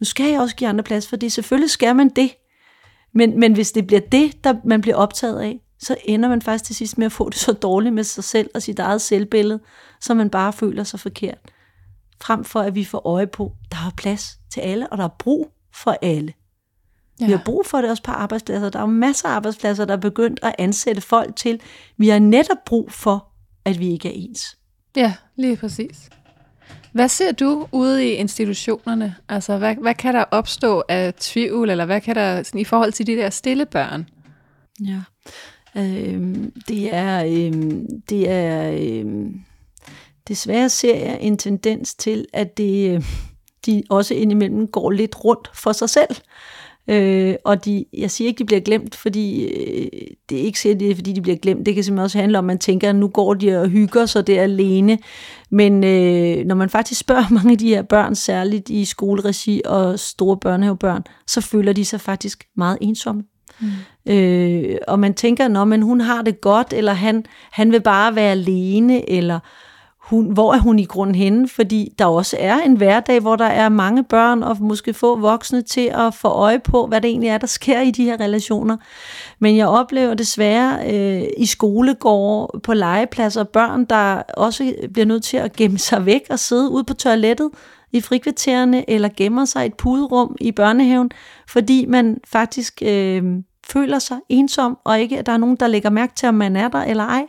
[0.00, 2.30] nu skal jeg også give andre plads, for det selvfølgelig skal man det.
[3.14, 6.64] Men, men hvis det bliver det, der man bliver optaget af, så ender man faktisk
[6.64, 9.60] til sidst med at få det så dårligt med sig selv og sit eget selvbillede,
[10.00, 11.38] så man bare føler sig forkert.
[12.22, 15.16] Frem for at vi får øje på, der er plads til alle, og der er
[15.18, 16.32] brug for alle.
[17.20, 17.26] Ja.
[17.26, 18.70] Vi har brug for det også på arbejdspladser.
[18.70, 21.60] Der er masser af arbejdspladser, der er begyndt at ansætte folk til.
[21.96, 23.28] Vi har netop brug for,
[23.64, 24.58] at vi ikke er ens.
[24.96, 26.10] Ja, lige præcis.
[26.92, 29.14] Hvad ser du ude i institutionerne?
[29.28, 32.92] Altså, hvad, hvad kan der opstå af tvivl, eller hvad kan der sådan, i forhold
[32.92, 34.08] til de der stille børn?
[34.86, 35.00] Ja,
[35.76, 39.40] øhm, det er, øhm, det er øhm,
[40.28, 43.04] desværre ser jeg en tendens til, at det, øh,
[43.66, 46.16] de også indimellem går lidt rundt for sig selv.
[46.88, 49.88] Øh, og de, jeg siger ikke, de bliver glemt, fordi øh,
[50.28, 51.66] det er ikke sikkert, det er, fordi de bliver glemt.
[51.66, 54.06] Det kan simpelthen også handle om, at man tænker, at nu går de og hygger
[54.06, 54.98] sig der alene.
[55.50, 59.98] Men øh, når man faktisk spørger mange af de her børn, særligt i skoleregi og
[59.98, 63.22] store børnehavebørn, så føler de sig faktisk meget ensomme.
[63.60, 64.12] Mm.
[64.12, 68.14] Øh, og man tænker, når men hun har det godt, eller han, han vil bare
[68.14, 69.38] være alene, eller
[70.12, 71.48] hun, hvor er hun i grunden henne?
[71.48, 75.62] Fordi der også er en hverdag, hvor der er mange børn og måske få voksne
[75.62, 78.76] til at få øje på, hvad det egentlig er, der sker i de her relationer.
[79.38, 85.36] Men jeg oplever desværre øh, i skolegårde, på legepladser, børn, der også bliver nødt til
[85.36, 87.50] at gemme sig væk og sidde ude på toilettet
[87.92, 91.10] i frikvartererne, eller gemmer sig i et puderum i børnehaven,
[91.48, 93.22] fordi man faktisk øh,
[93.66, 96.56] føler sig ensom, og ikke at der er nogen, der lægger mærke til, om man
[96.56, 97.26] er der eller ej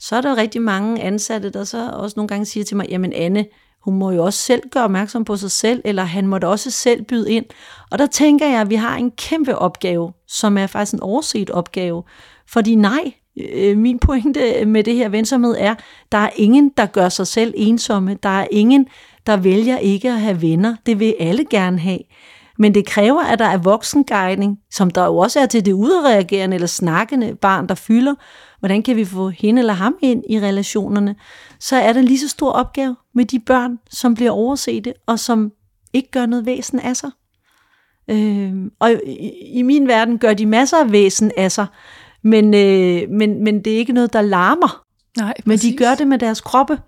[0.00, 3.12] så er der rigtig mange ansatte, der så også nogle gange siger til mig, jamen
[3.12, 3.46] Anne,
[3.84, 6.70] hun må jo også selv gøre opmærksom på sig selv, eller han må da også
[6.70, 7.44] selv byde ind.
[7.90, 11.50] Og der tænker jeg, at vi har en kæmpe opgave, som er faktisk en overset
[11.50, 12.02] opgave.
[12.48, 13.12] Fordi nej,
[13.52, 15.74] øh, min pointe med det her vensomhed er,
[16.12, 18.18] der er ingen, der gør sig selv ensomme.
[18.22, 18.86] Der er ingen,
[19.26, 20.76] der vælger ikke at have venner.
[20.86, 22.00] Det vil alle gerne have.
[22.58, 26.54] Men det kræver, at der er voksenguidning, som der jo også er til det udreagerende
[26.54, 28.14] eller snakkende barn, der fylder,
[28.60, 31.16] hvordan kan vi få hende eller ham ind i relationerne,
[31.58, 35.52] så er der lige så stor opgave med de børn, som bliver overset og som
[35.92, 37.10] ikke gør noget væsen af sig.
[38.10, 41.66] Øh, og i, i min verden gør de masser af væsen af sig,
[42.22, 44.84] men, øh, men, men det er ikke noget, der larmer.
[45.18, 46.78] Nej, men de gør det med deres kroppe,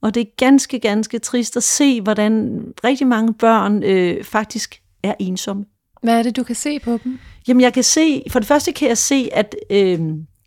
[0.00, 5.14] og det er ganske, ganske trist at se, hvordan rigtig mange børn øh, faktisk er
[5.18, 5.64] ensomme.
[6.02, 7.18] Hvad er det, du kan se på dem?
[7.48, 10.00] Jamen, jeg kan se, for det første kan jeg se, at øh,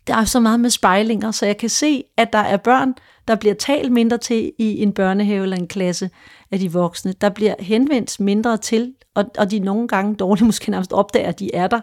[0.06, 2.94] der er så meget med spejlinger, så jeg kan se, at der er børn,
[3.28, 6.10] der bliver talt mindre til i en børnehave eller en klasse
[6.50, 7.12] af de voksne.
[7.12, 11.38] Der bliver henvendt mindre til, og, og de nogle gange dårligt måske nærmest opdager, at
[11.38, 11.80] de er der.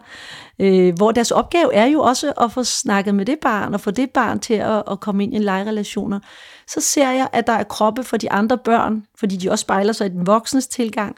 [0.60, 3.91] Øh, hvor deres opgave er jo også at få snakket med det barn, og få
[3.91, 6.19] det barn til at, at komme ind i legerelationer.
[6.67, 9.93] Så ser jeg, at der er kroppe for de andre børn, fordi de også spejler
[9.93, 11.15] sig i den voksnes tilgang.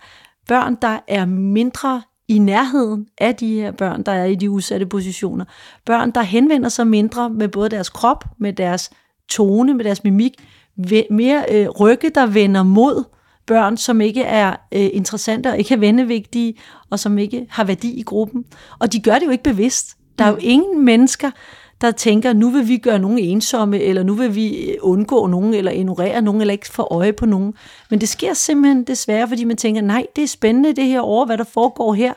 [0.48, 4.86] Børn, der er mindre i nærheden af de her børn, der er i de udsatte
[4.86, 5.46] positioner.
[5.86, 8.90] Børn, der henvender sig mindre med både deres krop, med deres
[9.30, 10.34] tone, med deres mimik,
[11.10, 13.04] mere øh, rygge, der vender mod
[13.46, 16.54] børn, som ikke er øh, interessante og ikke er vennevigtige,
[16.90, 18.46] og som ikke har værdi i gruppen.
[18.80, 19.98] Og de gør det jo ikke bevidst.
[20.20, 20.42] Der er jo mm.
[20.44, 21.32] ingen mennesker,
[21.82, 25.54] der tænker, nu vil vi gøre nogen ensomme, eller nu vil vi øh, undgå nogen,
[25.54, 27.54] eller ignorere nogen, eller ikke få øje på nogen.
[27.90, 31.26] Men det sker simpelthen desværre, fordi man tænker, nej, det er spændende det her over,
[31.26, 32.14] hvad der foregår her.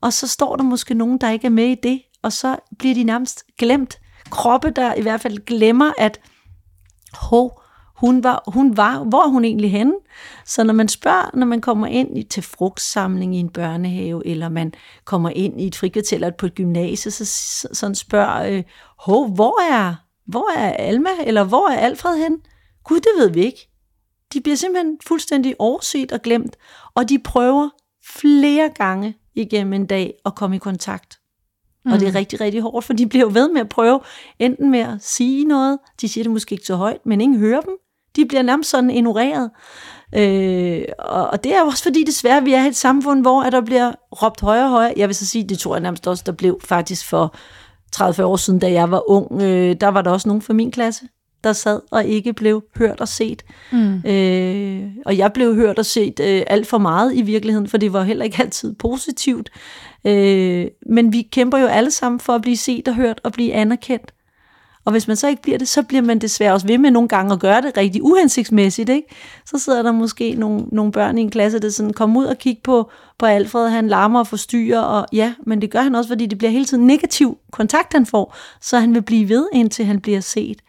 [0.00, 2.94] Og så står der måske nogen, der ikke er med i det, og så bliver
[2.94, 3.98] de nærmest glemt.
[4.30, 6.20] Kroppe, der i hvert fald glemmer, at
[7.12, 7.59] hov,
[8.00, 9.94] hun var, hun var, hvor hun egentlig henne?
[10.46, 14.72] Så når man spørger, når man kommer ind til frugtsamling i en børnehave, eller man
[15.04, 17.24] kommer ind i et frikvarter eller på et gymnasie, så
[17.72, 18.62] sådan spørger, øh,
[18.98, 19.94] hov, hvor er,
[20.26, 22.36] hvor er Alma, eller hvor er Alfred hen?
[22.84, 23.68] Gud, det ved vi ikke.
[24.32, 26.56] De bliver simpelthen fuldstændig overset og glemt,
[26.94, 27.68] og de prøver
[28.06, 31.20] flere gange igennem en dag at komme i kontakt.
[31.84, 31.92] Mm.
[31.92, 32.16] Og det er mm.
[32.16, 34.00] rigtig, rigtig hårdt, for de bliver jo ved med at prøve,
[34.38, 37.60] enten med at sige noget, de siger det måske ikke så højt, men ingen hører
[37.60, 37.76] dem,
[38.16, 39.50] de bliver nærmest sådan ignoreret.
[40.14, 43.60] Øh, og, og det er også fordi desværre, vi er et samfund, hvor at der
[43.60, 43.92] bliver
[44.22, 44.94] råbt højere og højere.
[44.96, 47.34] Jeg vil så sige, det tror jeg nærmest også, der blev faktisk for
[47.92, 49.42] 30 år siden, da jeg var ung.
[49.42, 51.04] Øh, der var der også nogen fra min klasse,
[51.44, 53.42] der sad og ikke blev hørt og set.
[53.72, 54.02] Mm.
[54.06, 57.92] Øh, og jeg blev hørt og set øh, alt for meget i virkeligheden, for det
[57.92, 59.50] var heller ikke altid positivt.
[60.04, 63.52] Øh, men vi kæmper jo alle sammen for at blive set og hørt og blive
[63.52, 64.14] anerkendt.
[64.84, 67.08] Og hvis man så ikke bliver det, så bliver man desværre også ved med nogle
[67.08, 68.88] gange at gøre det rigtig uhensigtsmæssigt.
[68.88, 69.08] Ikke?
[69.46, 72.38] Så sidder der måske nogle, nogle børn i en klasse, der sådan kommer ud og
[72.38, 76.08] kigger på, på Alfred, han larmer og forstyrrer, og ja, men det gør han også,
[76.08, 79.84] fordi det bliver hele tiden negativ kontakt, han får, så han vil blive ved, indtil
[79.84, 80.62] han bliver set.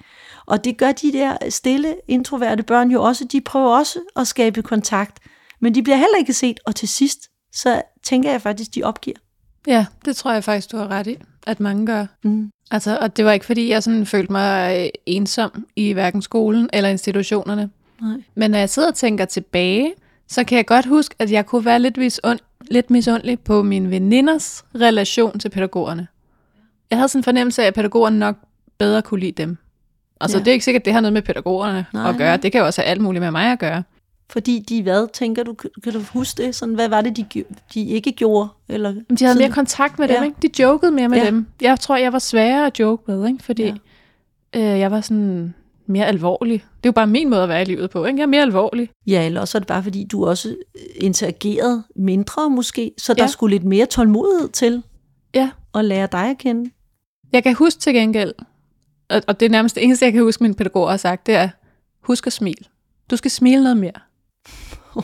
[0.45, 3.25] Og det gør de der stille, introverte børn jo også.
[3.25, 5.19] De prøver også at skabe kontakt,
[5.59, 7.19] men de bliver heller ikke set, og til sidst,
[7.53, 9.17] så tænker jeg faktisk, de opgiver.
[9.67, 12.05] Ja, det tror jeg faktisk, du har ret i, at mange gør.
[12.23, 12.51] Mm.
[12.71, 16.69] Altså, og det var ikke, fordi jeg sådan følte mig øh, ensom i hverken skolen
[16.73, 17.69] eller institutionerne.
[18.01, 18.17] Nej.
[18.35, 19.93] Men når jeg sidder og tænker tilbage,
[20.27, 22.39] så kan jeg godt huske, at jeg kunne være lidt, misund,
[22.71, 26.07] lidt misundelig på mine veninders relation til pædagogerne.
[26.89, 28.35] Jeg havde sådan en fornemmelse af, at pædagogerne nok
[28.77, 29.57] bedre kunne lide dem.
[30.21, 30.43] Altså, ja.
[30.43, 32.09] det er ikke sikkert, at det har noget med pædagogerne Nej.
[32.09, 32.37] at gøre.
[32.37, 33.83] Det kan jo også have alt muligt med mig at gøre.
[34.31, 36.55] Fordi de hvad, tænker du, kan du huske det?
[36.55, 38.49] Sådan, hvad var det, de, de ikke gjorde?
[38.69, 40.23] Eller de havde mere kontakt med dem, ja.
[40.23, 40.35] ikke?
[40.41, 41.25] De jokede mere med ja.
[41.25, 41.45] dem.
[41.61, 43.43] Jeg tror, jeg var sværere at joke med, ikke?
[43.43, 43.73] Fordi ja.
[44.55, 45.53] øh, jeg var sådan
[45.85, 46.53] mere alvorlig.
[46.53, 48.17] Det er jo bare min måde at være i livet på, ikke?
[48.17, 48.89] Jeg er mere alvorlig.
[49.07, 50.55] Ja, eller også er det bare, fordi du også
[50.95, 53.27] interagerede mindre måske, så der ja.
[53.27, 54.83] skulle lidt mere tålmodighed til
[55.33, 55.49] ja.
[55.75, 56.71] at lære dig at kende.
[57.33, 58.33] Jeg kan huske til gengæld,
[59.09, 61.35] og, og det er nærmest det eneste, jeg kan huske, min pædagog har sagt, det
[61.35, 61.49] er,
[62.01, 62.65] husk at smile.
[63.11, 64.10] Du skal smile noget mere.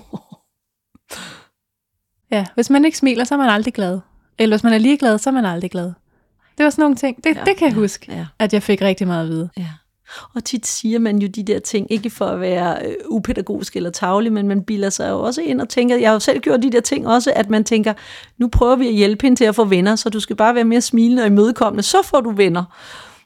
[2.32, 4.00] ja, hvis man ikke smiler, så er man aldrig glad.
[4.38, 5.93] Eller hvis man er ligeglad, så er man aldrig glad.
[6.58, 7.23] Det var sådan nogle ting.
[7.23, 8.26] Det, ja, det kan jeg ja, huske, ja.
[8.39, 9.50] at jeg fik rigtig meget at vide.
[9.58, 9.69] Ja.
[10.36, 13.89] Og tit siger man jo de der ting, ikke for at være øh, upædagogisk eller
[13.89, 16.63] tavlig, men man bilder sig jo også ind og tænker, jeg har jo selv gjort
[16.63, 17.93] de der ting også, at man tænker,
[18.38, 20.63] nu prøver vi at hjælpe hende til at få venner, så du skal bare være
[20.63, 22.63] mere smilende og imødekommende, så får du venner.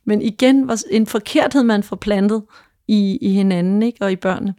[0.06, 2.43] Men igen var en forkerthed, man får plantet
[2.88, 3.97] i, i hinanden ikke?
[4.02, 4.54] og i børnene,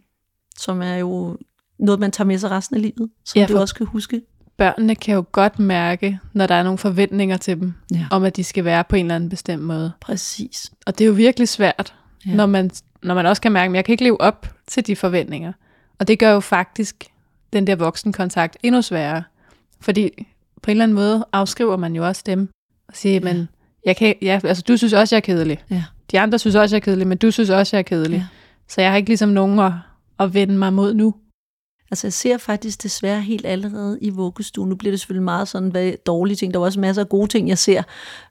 [0.57, 1.37] som er jo
[1.79, 4.21] noget, man tager med sig resten af livet, som ja, du også kan huske.
[4.57, 8.05] Børnene kan jo godt mærke, når der er nogle forventninger til dem, ja.
[8.11, 9.91] om at de skal være på en eller anden bestemt måde.
[10.01, 10.71] Præcis.
[10.85, 11.93] Og det er jo virkelig svært,
[12.25, 12.35] ja.
[12.35, 12.71] når, man,
[13.03, 15.53] når man også kan mærke, at jeg kan ikke leve op til de forventninger.
[15.99, 17.05] Og det gør jo faktisk
[17.53, 19.23] den der voksenkontakt endnu sværere.
[19.81, 20.27] Fordi
[20.61, 22.49] på en eller anden måde afskriver man jo også dem
[22.87, 23.19] og siger, ja.
[23.19, 23.49] men
[23.85, 25.63] jeg kan, ja, altså, du synes også, jeg er kedelig.
[25.69, 25.83] Ja.
[26.11, 28.17] De andre synes også, jeg er kedelig, men du synes også, jeg er kedelig.
[28.17, 28.25] Ja.
[28.67, 29.71] Så jeg har ikke ligesom nogen at,
[30.19, 31.13] at vende mig mod nu.
[31.91, 34.69] Altså jeg ser faktisk desværre helt allerede i vuggestuen.
[34.69, 36.53] Nu bliver det selvfølgelig meget sådan hvad dårlige ting.
[36.53, 37.83] Der er også masser af gode ting, jeg ser.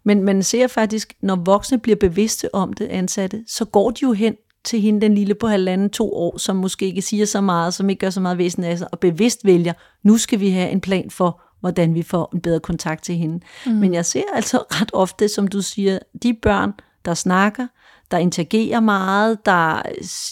[0.05, 4.13] Men man ser faktisk, når voksne bliver bevidste om det ansatte, så går de jo
[4.13, 7.75] hen til hende, den lille på halvanden, to år, som måske ikke siger så meget,
[7.75, 10.71] som ikke gør så meget væsen af sig, og bevidst vælger, nu skal vi have
[10.71, 13.41] en plan for, hvordan vi får en bedre kontakt til hende.
[13.67, 13.73] Mm.
[13.73, 16.73] Men jeg ser altså ret ofte, som du siger, de børn,
[17.05, 17.67] der snakker,
[18.13, 19.83] der interagerer meget, der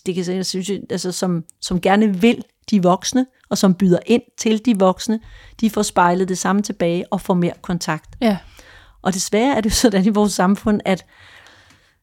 [0.06, 4.22] det kan jeg synes, altså, som, som gerne vil de voksne, og som byder ind
[4.38, 5.20] til de voksne,
[5.60, 8.16] de får spejlet det samme tilbage og får mere kontakt.
[8.20, 8.38] Ja.
[9.02, 11.06] Og desværre er det sådan i vores samfund, at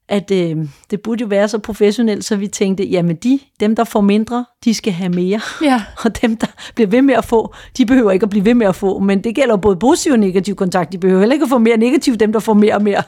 [0.09, 0.57] at øh,
[0.91, 4.45] det burde jo være så professionelt, så vi tænkte, jamen de, dem der får mindre,
[4.65, 5.41] de skal have mere.
[5.61, 5.83] Ja.
[6.05, 8.67] og dem der bliver ved med at få, de behøver ikke at blive ved med
[8.67, 10.91] at få, men det gælder både positiv og negativ kontakt.
[10.91, 13.03] De behøver heller ikke at få mere negativ, dem der får mere og mere.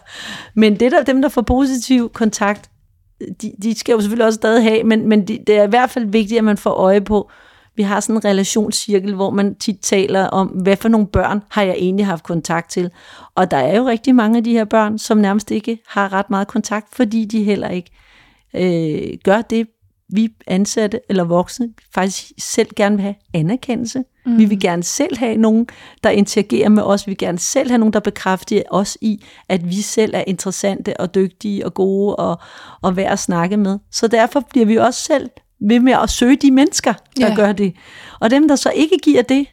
[0.56, 2.70] Men det der, dem der får positiv kontakt,
[3.42, 5.90] de, de skal jo selvfølgelig også stadig have, men, men de, det er i hvert
[5.90, 7.32] fald vigtigt, at man får øje på,
[7.80, 11.64] vi har sådan en relationscirkel, hvor man tit taler om, hvad for nogle børn har
[11.64, 12.92] jeg egentlig haft kontakt til.
[13.36, 16.30] Og der er jo rigtig mange af de her børn, som nærmest ikke har ret
[16.30, 17.92] meget kontakt, fordi de heller ikke
[18.54, 19.68] øh, gør det,
[20.10, 24.04] vi ansatte eller voksne faktisk selv gerne vil have anerkendelse.
[24.26, 24.38] Mm.
[24.38, 25.68] Vi vil gerne selv have nogen,
[26.04, 27.08] der interagerer med os.
[27.08, 31.00] Vi vil gerne selv have nogen, der bekræfter os i, at vi selv er interessante
[31.00, 32.40] og dygtige og gode og,
[32.82, 33.80] og værd at snakke med.
[33.92, 35.30] Så derfor bliver vi også selv
[35.62, 37.36] ved med at søge de mennesker, der ja.
[37.36, 37.76] gør det.
[38.20, 39.48] Og dem, der så ikke giver det,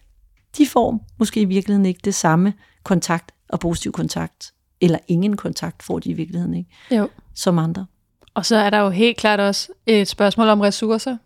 [0.58, 4.52] de får måske i virkeligheden ikke det samme kontakt og positiv kontakt.
[4.80, 7.08] Eller ingen kontakt får de i virkeligheden ikke, jo.
[7.34, 7.86] som andre.
[8.34, 11.16] Og så er der jo helt klart også et spørgsmål om ressourcer.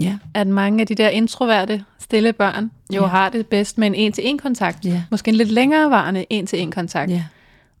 [0.00, 0.18] Ja.
[0.34, 3.08] At mange af de der introverte, stille børn jo ja.
[3.08, 4.84] har det bedst med en en-til-en kontakt.
[4.84, 5.02] Ja.
[5.10, 7.10] Måske en lidt længerevarende en-til-en kontakt.
[7.10, 7.24] Ja.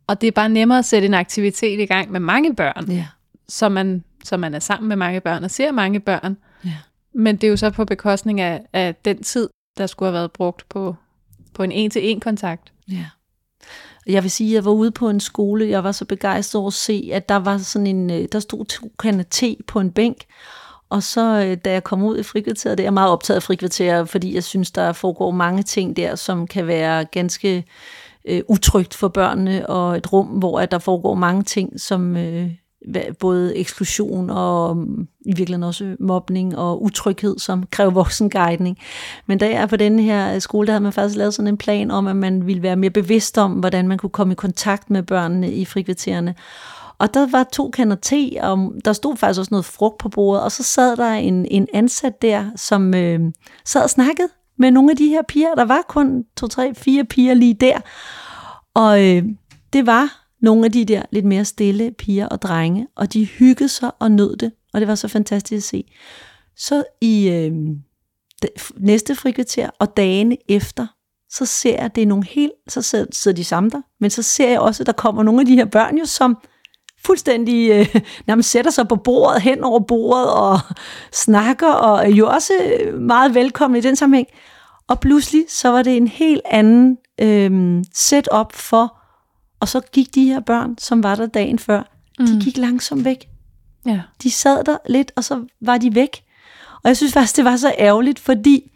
[0.06, 3.06] Og det er bare nemmere at sætte en aktivitet i gang med mange børn, ja.
[3.48, 6.36] så, man, så man er sammen med mange børn og ser mange børn.
[6.64, 6.76] Ja.
[7.14, 10.32] Men det er jo så på bekostning af, af den tid, der skulle have været
[10.32, 10.96] brugt på,
[11.54, 12.72] på en en-til-en kontakt.
[12.90, 13.06] Ja.
[14.06, 16.68] Jeg vil sige, at jeg var ude på en skole, jeg var så begejstret over
[16.68, 19.92] at se, at der var sådan en, øh, der stod to kander te på en
[19.92, 20.24] bænk,
[20.90, 23.42] Og så øh, da jeg kom ud i frikvarteret, det er jeg meget optaget af
[23.42, 27.64] frikvarteret, fordi jeg synes, der foregår mange ting der, som kan være ganske
[28.24, 32.50] øh, utrygt for børnene, og et rum, hvor at der foregår mange ting, som øh,
[33.18, 38.78] både eksklusion og mm, i virkeligheden også mobning og utryghed, som kræver voksenguidning.
[39.26, 41.48] Men da jeg er på den her øh, skole, der havde man faktisk lavet sådan
[41.48, 44.34] en plan om, at man ville være mere bevidst om, hvordan man kunne komme i
[44.34, 46.34] kontakt med børnene i frikvartererne.
[46.98, 50.42] Og der var to kander te, og der stod faktisk også noget frugt på bordet,
[50.42, 53.20] og så sad der en, en ansat der, som øh,
[53.64, 55.54] sad og snakkede med nogle af de her piger.
[55.54, 57.78] Der var kun to, tre, fire piger lige der.
[58.74, 59.24] Og øh,
[59.72, 63.68] det var nogle af de der lidt mere stille piger og drenge, og de hyggede
[63.68, 65.84] sig og nød det, og det var så fantastisk at se.
[66.56, 67.52] Så i øh,
[68.76, 70.86] næste frikvarter og dagene efter,
[71.30, 74.22] så ser jeg, at det er nogle helt, så sidder de sammen der, men så
[74.22, 76.38] ser jeg også, at der kommer nogle af de her børn jo, som
[77.04, 80.58] fuldstændig øh, nærmest sætter sig på bordet, hen over bordet og
[81.24, 84.28] snakker, og er jo også øh, meget velkommen i den sammenhæng.
[84.88, 88.99] Og pludselig så var det en helt anden øh, setup for,
[89.60, 91.82] og så gik de her børn, som var der dagen før,
[92.18, 92.26] mm.
[92.26, 93.28] de gik langsomt væk.
[93.86, 94.00] Ja.
[94.22, 96.22] De sad der lidt, og så var de væk.
[96.82, 98.70] Og jeg synes faktisk, det var så ærgerligt, fordi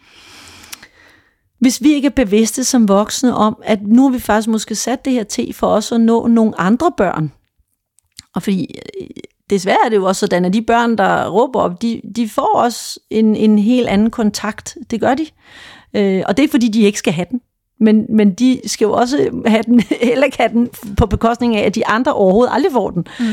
[1.60, 5.04] hvis vi ikke er bevidste som voksne om, at nu har vi faktisk måske sat
[5.04, 7.32] det her til for os at nå nogle andre børn.
[8.34, 9.06] Og fordi øh,
[9.50, 12.56] desværre er det jo også sådan, at de børn, der råber op, de, de får
[12.56, 14.76] også en, en helt anden kontakt.
[14.90, 15.26] Det gør de.
[15.94, 17.40] Øh, og det er fordi, de ikke skal have den.
[17.80, 19.82] Men, men de skal jo også have den,
[20.12, 23.06] eller have den på bekostning af, at de andre overhovedet aldrig får den.
[23.20, 23.26] Mm.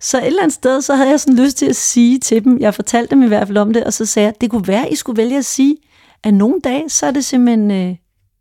[0.00, 2.58] Så et eller andet sted, så havde jeg sådan lyst til at sige til dem,
[2.60, 4.86] jeg fortalte dem i hvert fald om det, og så sagde jeg, det kunne være,
[4.86, 5.76] at I skulle vælge at sige,
[6.24, 7.96] at nogle dage, så er det simpelthen øh,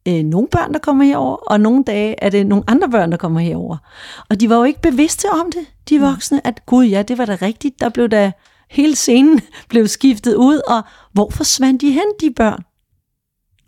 [0.08, 3.18] øh, nogle børn, der kommer herover, og nogle dage er det nogle andre børn, der
[3.18, 3.78] kommer herover.
[4.30, 6.04] Og de var jo ikke bevidste om det, de mm.
[6.04, 8.32] voksne, at gud ja, det var da rigtigt, der blev da
[8.70, 10.82] hele scenen blev skiftet ud, og
[11.14, 12.64] hvor forsvandt de hen, de børn?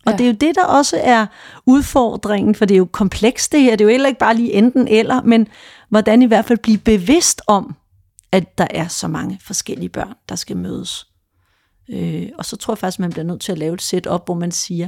[0.09, 0.17] Og ja.
[0.17, 1.25] det er jo det, der også er
[1.65, 3.71] udfordringen, for det er jo komplekst det her.
[3.71, 5.47] Det er jo heller ikke bare lige enten eller, men
[5.89, 7.75] hvordan i hvert fald blive bevidst om,
[8.31, 11.07] at der er så mange forskellige børn, der skal mødes.
[11.89, 14.33] Øh, og så tror jeg faktisk, man bliver nødt til at lave et setup, hvor
[14.33, 14.87] man siger,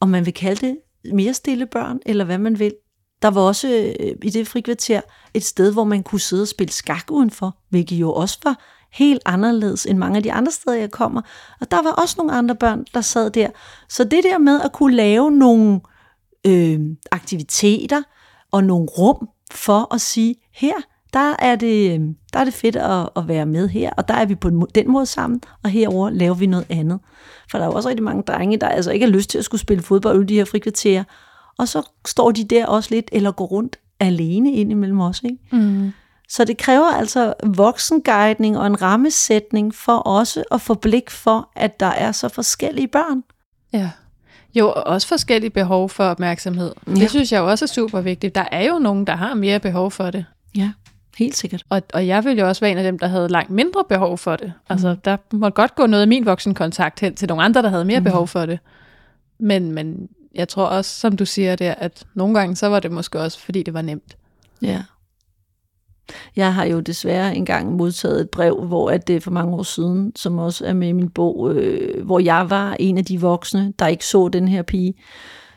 [0.00, 0.76] om man vil kalde det
[1.14, 2.74] mere stille børn, eller hvad man vil.
[3.22, 5.00] Der var også øh, i det frikvarter
[5.34, 8.60] et sted, hvor man kunne sidde og spille skak udenfor, hvilket jo også var
[8.94, 11.20] helt anderledes end mange af de andre steder, jeg kommer.
[11.60, 13.48] Og der var også nogle andre børn, der sad der.
[13.88, 15.80] Så det der med at kunne lave nogle
[16.46, 16.80] øh,
[17.12, 18.02] aktiviteter
[18.50, 20.74] og nogle rum for at sige, her,
[21.12, 22.00] der er det, øh,
[22.32, 24.90] der er det fedt at, at være med her, og der er vi på den
[24.90, 26.98] måde sammen, og herover laver vi noget andet.
[27.50, 29.44] For der er jo også rigtig mange drenge, der altså ikke har lyst til at
[29.44, 31.04] skulle spille fodbold i de her frikvarterer,
[31.58, 35.22] og så står de der også lidt, eller går rundt alene ind imellem os.
[35.24, 35.38] Ikke?
[35.52, 35.92] Mm.
[36.34, 41.80] Så det kræver altså voksenguidning og en rammesætning for også at få blik for, at
[41.80, 43.22] der er så forskellige børn.
[43.72, 43.90] Ja.
[44.54, 46.72] Jo, og også forskellige behov for opmærksomhed.
[46.86, 46.92] Ja.
[46.92, 48.34] Det synes jeg jo også er super vigtigt.
[48.34, 50.24] Der er jo nogen, der har mere behov for det.
[50.56, 50.72] Ja,
[51.18, 51.62] helt sikkert.
[51.68, 54.18] Og, og jeg ville jo også være en af dem, der havde langt mindre behov
[54.18, 54.52] for det.
[54.68, 55.00] Altså, mm.
[55.00, 58.00] der må godt gå noget af min voksenkontakt hen til nogle andre, der havde mere
[58.00, 58.04] mm.
[58.04, 58.58] behov for det.
[59.38, 62.92] Men, men jeg tror også, som du siger der, at nogle gange, så var det
[62.92, 64.16] måske også, fordi det var nemt.
[64.62, 64.82] Ja.
[66.36, 70.12] Jeg har jo desværre engang modtaget et brev, hvor at det for mange år siden,
[70.16, 73.72] som også er med i min bog, øh, hvor jeg var en af de voksne,
[73.78, 74.94] der ikke så den her pige,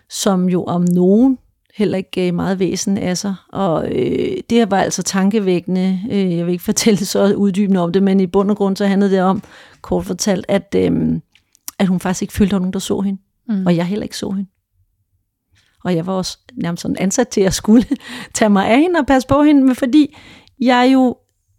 [0.09, 1.37] som jo om nogen
[1.77, 3.35] heller ikke gav meget væsen af sig.
[3.53, 5.99] Og øh, det her var altså tankevækkende.
[6.11, 8.85] Øh, jeg vil ikke fortælle så uddybende om det, men i bund og grund så
[8.85, 9.43] handlede det om,
[9.81, 11.19] kort fortalt, at, øh,
[11.79, 13.21] at hun faktisk ikke følte, at nogen, der så hende.
[13.47, 13.65] Mm.
[13.65, 14.49] Og jeg heller ikke så hende.
[15.87, 17.85] Og jeg var også nærmest sådan ansat til at skulle
[18.35, 20.15] tage mig af hende og passe på hende, men fordi
[20.59, 21.15] jeg jo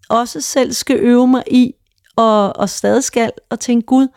[0.09, 1.73] også selv skal øve mig i,
[2.17, 4.09] og, og stadig skal, og tænke, Gud,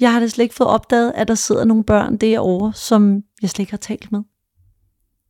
[0.00, 3.50] jeg har da slet ikke fået opdaget, at der sidder nogle børn derovre, som jeg
[3.50, 4.20] slet ikke har talt med.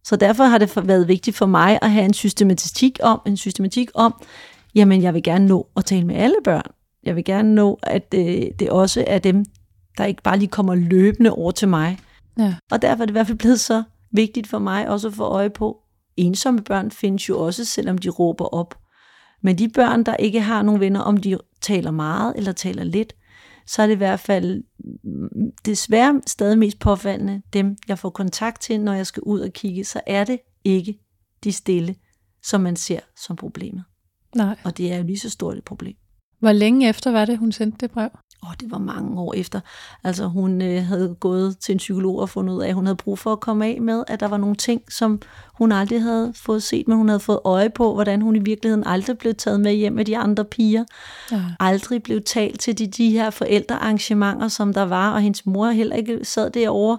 [0.05, 3.91] Så derfor har det været vigtigt for mig at have en systematik om, en systematik
[3.95, 4.25] om,
[4.75, 6.71] jamen jeg vil gerne nå at tale med alle børn.
[7.03, 9.45] Jeg vil gerne nå, at det, øh, det også er dem,
[9.99, 11.99] der ikke bare lige kommer løbende over til mig.
[12.39, 12.55] Ja.
[12.71, 15.25] Og derfor er det i hvert fald blevet så vigtigt for mig også at få
[15.25, 15.83] øje på,
[16.17, 18.79] ensomme børn findes jo også, selvom de råber op.
[19.43, 23.13] Men de børn, der ikke har nogen venner, om de taler meget eller taler lidt,
[23.67, 24.63] så er det i hvert fald
[25.05, 29.53] mm, desværre stadig mest påfaldende, dem jeg får kontakt til, når jeg skal ud og
[29.53, 30.99] kigge, så er det ikke
[31.45, 31.95] de stille,
[32.43, 33.85] som man ser som problemet.
[34.37, 34.57] Nej.
[34.65, 35.97] Og det er jo lige så stort et problem.
[36.39, 38.11] Hvor længe efter var det, hun sendte det brev?
[38.43, 39.61] Åh, det var mange år efter.
[40.05, 42.97] Altså hun øh, havde gået til en psykolog og fundet ud af, at hun havde
[42.97, 45.21] brug for at komme af med, at der var nogle ting, som
[45.55, 48.87] hun aldrig havde fået set, men hun havde fået øje på, hvordan hun i virkeligheden
[48.87, 50.85] aldrig blev taget med hjem med de andre piger.
[51.33, 51.43] Ja.
[51.61, 55.97] Aldrig blev talt til de, de her forældrearrangementer, som der var, og hendes mor heller
[55.97, 56.99] ikke sad derovre,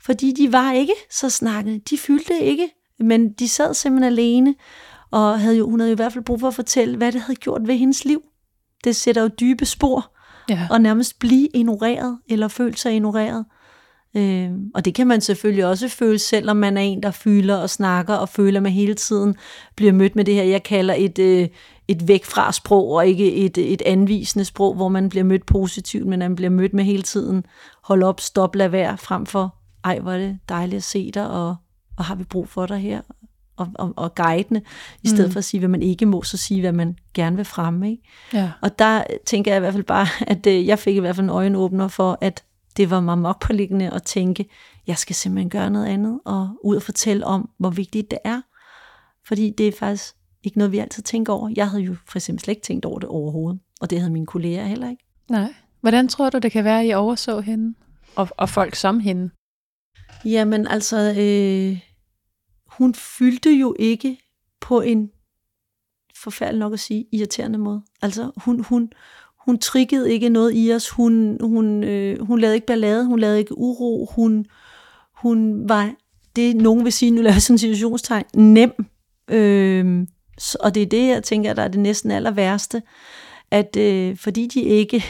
[0.00, 1.80] fordi de var ikke så snakkende.
[1.90, 2.68] De fyldte ikke,
[2.98, 4.54] men de sad simpelthen alene,
[5.10, 7.20] og havde jo, hun havde jo i hvert fald brug for at fortælle, hvad det
[7.20, 8.22] havde gjort ved hendes liv.
[8.84, 10.15] Det sætter jo dybe spor
[10.48, 10.66] ja.
[10.70, 13.44] og nærmest blive ignoreret, eller føle sig ignoreret.
[14.16, 17.70] Øh, og det kan man selvfølgelig også føle, selvom man er en, der fylder og
[17.70, 19.34] snakker, og føler, at man hele tiden
[19.76, 21.48] bliver mødt med det her, jeg kalder et, øh,
[21.88, 26.06] et væk fra sprog, og ikke et, et anvisende sprog, hvor man bliver mødt positivt,
[26.06, 27.44] men man bliver mødt med hele tiden,
[27.82, 31.30] hold op, stop, lad være, frem for, ej, hvor er det dejligt at se dig,
[31.30, 31.56] og,
[31.96, 33.00] og har vi brug for dig her,
[33.56, 34.62] og, og, og guidende,
[35.02, 35.32] i stedet mm.
[35.32, 37.90] for at sige, hvad man ikke må, så sige, hvad man gerne vil fremme.
[37.90, 38.02] Ikke?
[38.32, 38.50] Ja.
[38.60, 41.24] Og der tænker jeg i hvert fald bare, at øh, jeg fik i hvert fald
[41.24, 42.44] en øjenåbner for, at
[42.76, 44.48] det var mig mok påliggende at tænke,
[44.86, 48.40] jeg skal simpelthen gøre noget andet, og ud og fortælle om, hvor vigtigt det er.
[49.26, 51.50] Fordi det er faktisk ikke noget, vi altid tænker over.
[51.56, 54.26] Jeg havde jo for eksempel slet ikke tænkt over det overhovedet, og det havde mine
[54.26, 55.04] kolleger heller ikke.
[55.30, 55.54] Nej.
[55.80, 57.74] Hvordan tror du, det kan være, at I overså hende,
[58.16, 59.30] og, og folk som hende?
[60.24, 61.80] Jamen altså, øh,
[62.78, 64.18] hun fyldte jo ikke
[64.60, 65.10] på en
[66.16, 67.82] forfærdelig nok at sige, irriterende måde.
[68.02, 68.92] Altså, hun, hun,
[69.46, 73.38] hun triggede ikke noget i os, hun, hun, øh, hun lavede ikke ballade, hun lavede
[73.38, 74.46] ikke uro, hun,
[75.12, 75.94] hun var
[76.36, 78.72] det, nogen vil sige, nu laver jeg sådan en situationstegn, nem.
[79.30, 80.06] Øh,
[80.60, 82.82] og det er det, jeg tænker, der er det næsten aller værste,
[83.50, 85.04] at øh, fordi de ikke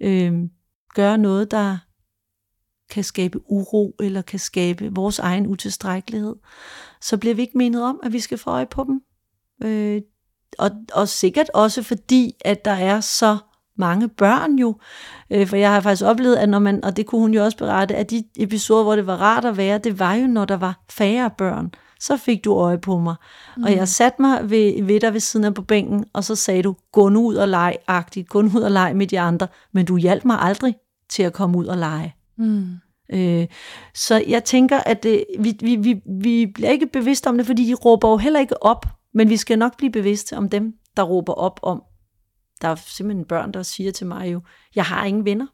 [0.00, 0.32] øh,
[0.94, 1.78] gør noget, der
[2.90, 6.34] kan skabe uro, eller kan skabe vores egen utilstrækkelighed,
[7.02, 9.00] så bliver vi ikke menet om, at vi skal få øje på dem.
[9.64, 10.00] Øh,
[10.58, 13.38] og, og sikkert også fordi, at der er så
[13.76, 14.76] mange børn jo.
[15.30, 17.56] Øh, for jeg har faktisk oplevet, at når man, og det kunne hun jo også
[17.58, 20.56] berette, at de episoder, hvor det var rart at være, det var jo, når der
[20.56, 21.74] var færre børn.
[22.00, 23.14] Så fik du øje på mig.
[23.56, 23.62] Mm.
[23.62, 26.62] Og jeg satte mig ved, ved dig ved siden af på bænken, og så sagde
[26.62, 29.48] du, gå nu ud og leg, agtigt, gå nu ud og leg med de andre.
[29.72, 30.74] Men du hjalp mig aldrig
[31.08, 32.14] til at komme ud og lege.
[32.36, 32.76] Mm.
[33.12, 33.46] Øh,
[33.94, 37.66] så jeg tænker, at øh, vi, vi, vi, vi bliver ikke bevidste om det, fordi
[37.66, 41.02] de råber jo heller ikke op, men vi skal nok blive bevidste om dem, der
[41.02, 41.82] råber op om.
[42.62, 44.40] Der er simpelthen børn, der siger til mig jo,
[44.74, 45.46] jeg har ingen venner.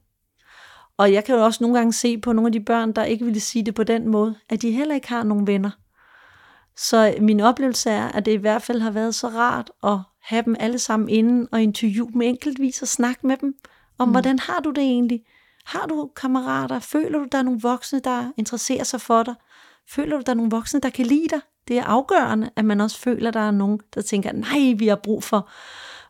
[0.98, 3.24] Og jeg kan jo også nogle gange se på nogle af de børn, der ikke
[3.24, 5.70] ville sige det på den måde, at de heller ikke har nogen venner.
[6.76, 10.42] Så min oplevelse er, at det i hvert fald har været så rart at have
[10.42, 13.54] dem alle sammen inden og interviewe dem enkeltvis og snakke med dem
[13.98, 14.12] om, mm.
[14.12, 15.20] hvordan har du det egentlig?
[15.66, 16.78] Har du kammerater?
[16.78, 19.34] Føler du, der er nogle voksne, der interesserer sig for dig?
[19.90, 21.40] Føler du, der er nogle voksne, der kan lide dig?
[21.68, 24.86] Det er afgørende, at man også føler, at der er nogen, der tænker, nej, vi
[24.88, 25.48] har brug for,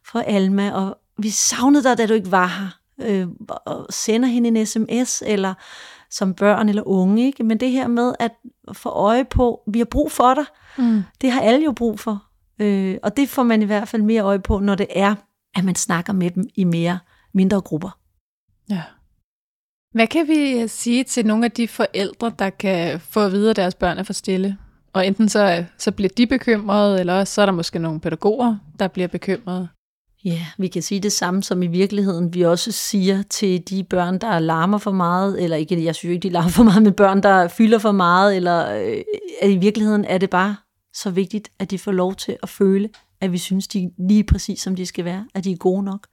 [0.04, 2.68] for Alma, og vi savnede dig, da du ikke var her.
[3.02, 3.28] Øh,
[3.66, 5.54] og sender hende en sms, eller
[6.10, 7.26] som børn eller unge.
[7.26, 7.44] Ikke?
[7.44, 8.32] Men det her med at
[8.72, 10.44] få øje på, vi har brug for dig,
[10.78, 11.02] mm.
[11.20, 12.24] det har alle jo brug for.
[12.58, 15.14] Øh, og det får man i hvert fald mere øje på, når det er,
[15.54, 16.98] at man snakker med dem i mere
[17.34, 17.98] mindre grupper.
[18.70, 18.82] Ja.
[19.96, 23.50] Hvad kan vi øh, sige til nogle af de forældre, der kan få at vide,
[23.50, 24.56] at deres børn er for stille?
[24.92, 28.56] Og enten så, øh, så bliver de bekymrede, eller så er der måske nogle pædagoger,
[28.78, 29.68] der bliver bekymrede.
[30.24, 32.34] Ja, vi kan sige det samme som i virkeligheden.
[32.34, 36.28] Vi også siger til de børn, der larmer for meget, eller ikke, jeg synes ikke,
[36.28, 39.02] de larmer for meget, men børn, der fylder for meget, eller øh,
[39.42, 40.56] at i virkeligheden er det bare
[40.94, 42.88] så vigtigt, at de får lov til at føle,
[43.20, 45.82] at vi synes, de er lige præcis som de skal være, at de er gode
[45.82, 46.06] nok,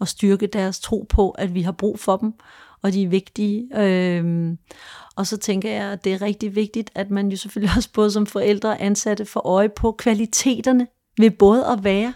[0.00, 2.32] og styrke deres tro på, at vi har brug for dem,
[2.82, 3.80] og de er vigtige.
[3.80, 4.58] Øhm,
[5.16, 8.10] og så tænker jeg, at det er rigtig vigtigt, at man jo selvfølgelig også både
[8.10, 10.86] som forældre og ansatte får øje på kvaliteterne
[11.18, 12.12] ved både at være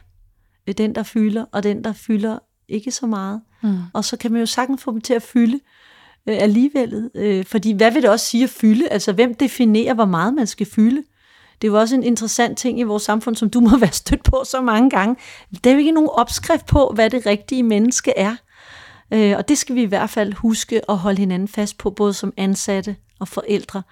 [0.78, 2.38] den, der fylder, og den, der fylder
[2.68, 3.40] ikke så meget.
[3.62, 3.78] Mm.
[3.92, 5.60] Og så kan man jo sagtens få dem til at fylde
[6.28, 7.10] øh, alligevel.
[7.14, 8.88] Øh, fordi hvad vil det også sige at fylde?
[8.88, 11.02] Altså hvem definerer, hvor meget man skal fylde?
[11.62, 14.24] Det er jo også en interessant ting i vores samfund, som du må være stødt
[14.24, 15.16] på så mange gange.
[15.64, 18.36] Der er jo ikke nogen opskrift på, hvad det rigtige menneske er.
[19.12, 22.14] Øh, og det skal vi i hvert fald huske at holde hinanden fast på, både
[22.14, 23.82] som ansatte og forældre,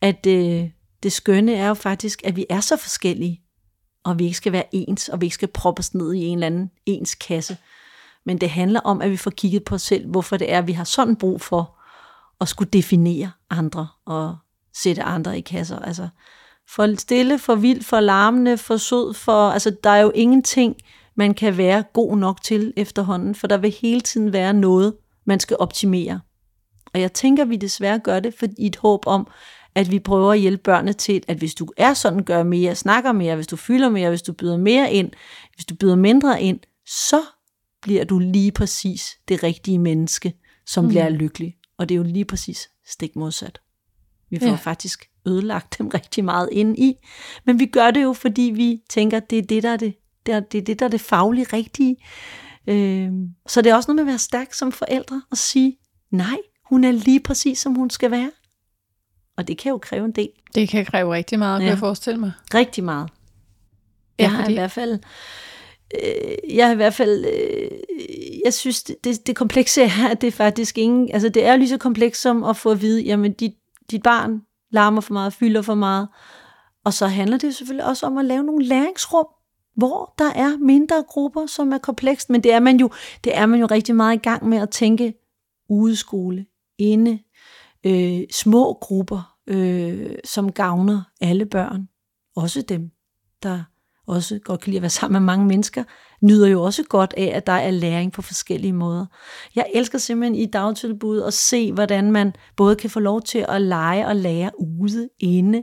[0.00, 0.68] at øh,
[1.02, 3.42] det skønne er jo faktisk, at vi er så forskellige,
[4.04, 6.46] og vi ikke skal være ens, og vi ikke skal proppes ned i en eller
[6.46, 7.56] anden ens kasse.
[8.26, 10.66] Men det handler om, at vi får kigget på os selv, hvorfor det er, at
[10.66, 11.78] vi har sådan brug for
[12.40, 14.36] at skulle definere andre og
[14.74, 15.78] sætte andre i kasser.
[15.78, 16.08] Altså
[16.68, 20.76] for stille, for vild, for larmende, for sød, for, altså der er jo ingenting,
[21.14, 24.94] man kan være god nok til efterhånden, for der vil hele tiden være noget,
[25.24, 26.20] man skal optimere.
[26.94, 29.26] Og jeg tænker, vi desværre gør det for i et håb om,
[29.74, 33.12] at vi prøver at hjælpe børnene til, at hvis du er sådan, gør mere, snakker
[33.12, 35.10] mere, hvis du fylder mere, hvis du byder mere ind,
[35.54, 37.22] hvis du byder mindre ind, så
[37.82, 40.34] bliver du lige præcis det rigtige menneske,
[40.66, 40.90] som mm.
[40.90, 41.56] bliver lykkelig.
[41.78, 43.60] Og det er jo lige præcis stik modsat.
[44.30, 44.54] Vi får ja.
[44.54, 46.94] faktisk ødelagt dem rigtig meget ind i.
[47.44, 49.94] Men vi gør det jo, fordi vi tænker, det er det, der er det,
[50.26, 51.96] det, er, det, er det, der er det faglige rigtige.
[52.66, 53.10] Øh,
[53.46, 55.78] så det er også noget med at være stærk som forældre og sige,
[56.10, 58.30] nej, hun er lige præcis, som hun skal være.
[59.36, 60.28] Og det kan jo kræve en del.
[60.54, 61.70] Det kan kræve rigtig meget, kan ja.
[61.70, 62.32] jeg forestille mig.
[62.54, 63.10] Rigtig meget.
[64.18, 64.98] Jeg ja, har i hvert fald,
[66.02, 67.70] øh, jeg har i hvert fald, øh,
[68.44, 71.68] jeg synes, det, det, komplekse er, at det er faktisk ingen, altså det er lige
[71.68, 73.52] så komplekst som at få at vide, jamen dit,
[73.90, 76.08] dit barn larmer for meget, fylder for meget.
[76.84, 79.26] Og så handler det selvfølgelig også om at lave nogle læringsrum,
[79.76, 82.90] hvor der er mindre grupper, som er komplekst, men det er man jo,
[83.24, 85.14] det er man jo rigtig meget i gang med at tænke
[85.68, 86.46] udeskole,
[86.78, 87.18] inde,
[87.86, 91.88] øh, små grupper, øh, som gavner alle børn,
[92.36, 92.90] også dem,
[93.42, 93.62] der
[94.06, 95.84] også godt kan lide at være sammen med mange mennesker,
[96.22, 99.06] nyder jo også godt af, at der er læring på forskellige måder.
[99.54, 103.62] Jeg elsker simpelthen i dagtilbud at se, hvordan man både kan få lov til at
[103.62, 105.62] lege og lære ude, inde,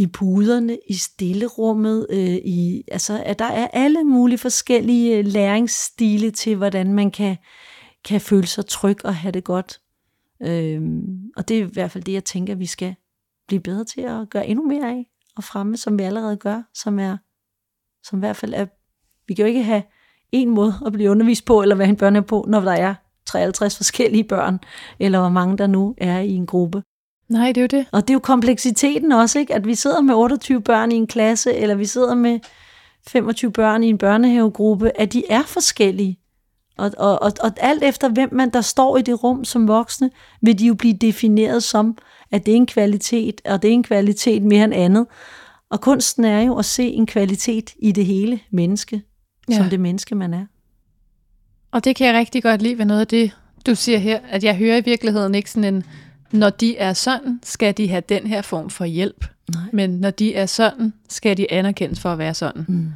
[0.00, 6.30] i puderne, i stillerummet, øh, i, altså at der er alle mulige forskellige øh, læringsstile
[6.30, 7.36] til, hvordan man kan,
[8.04, 9.80] kan føle sig tryg og have det godt.
[10.42, 10.82] Øh,
[11.36, 12.94] og det er i hvert fald det, jeg tænker, vi skal
[13.48, 16.98] blive bedre til at gøre endnu mere af og fremme, som vi allerede gør, som
[16.98, 17.16] er,
[18.04, 18.66] som i hvert fald er,
[19.28, 19.82] vi kan jo ikke have
[20.32, 22.94] en måde at blive undervist på, eller være en børne på, når der er
[23.26, 24.58] 53 forskellige børn,
[24.98, 26.82] eller hvor mange der nu er i en gruppe.
[27.30, 27.86] Nej, det er jo det.
[27.92, 29.54] Og det er jo kompleksiteten også, ikke?
[29.54, 32.40] at vi sidder med 28 børn i en klasse, eller vi sidder med
[33.08, 36.18] 25 børn i en børnehavegruppe, at de er forskellige.
[36.76, 40.10] Og, og, og, og alt efter hvem man der står i det rum som voksne,
[40.42, 41.98] vil de jo blive defineret som,
[42.30, 45.06] at det er en kvalitet, og det er en kvalitet mere end andet.
[45.70, 49.02] Og kunsten er jo at se en kvalitet i det hele menneske,
[49.50, 49.56] ja.
[49.56, 50.46] som det menneske man er.
[51.72, 54.44] Og det kan jeg rigtig godt lide ved noget af det, du siger her, at
[54.44, 55.84] jeg hører i virkeligheden ikke sådan en,
[56.32, 59.26] når de er sådan, skal de have den her form for hjælp.
[59.54, 59.62] Nej.
[59.72, 62.64] Men når de er sådan, skal de anerkendes for at være sådan.
[62.68, 62.88] Mm.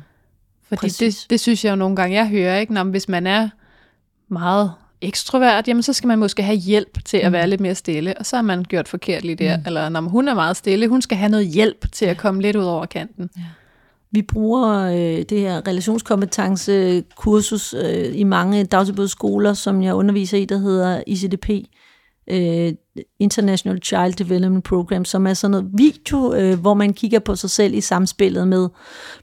[0.62, 2.72] Fordi det, det synes jeg jo nogle gange, jeg hører, ikke?
[2.72, 3.49] Når, hvis man er
[4.28, 7.32] meget ekstrovert, jamen så skal man måske have hjælp til at mm.
[7.32, 9.57] være lidt mere stille, og så har man gjort forkert lige der.
[9.57, 9.62] Mm.
[9.66, 12.57] Eller når hun er meget stille, hun skal have noget hjælp til at komme lidt
[12.57, 13.30] ud over kanten.
[13.37, 13.43] Ja.
[14.11, 20.59] Vi bruger øh, det her relationskompetencekursus øh, i mange dagtilbudsskoler, som jeg underviser i, der
[20.59, 21.51] hedder ICDP,
[22.26, 22.72] øh,
[23.19, 27.51] International Child Development Program, som er sådan noget video, øh, hvor man kigger på sig
[27.51, 28.69] selv i samspillet med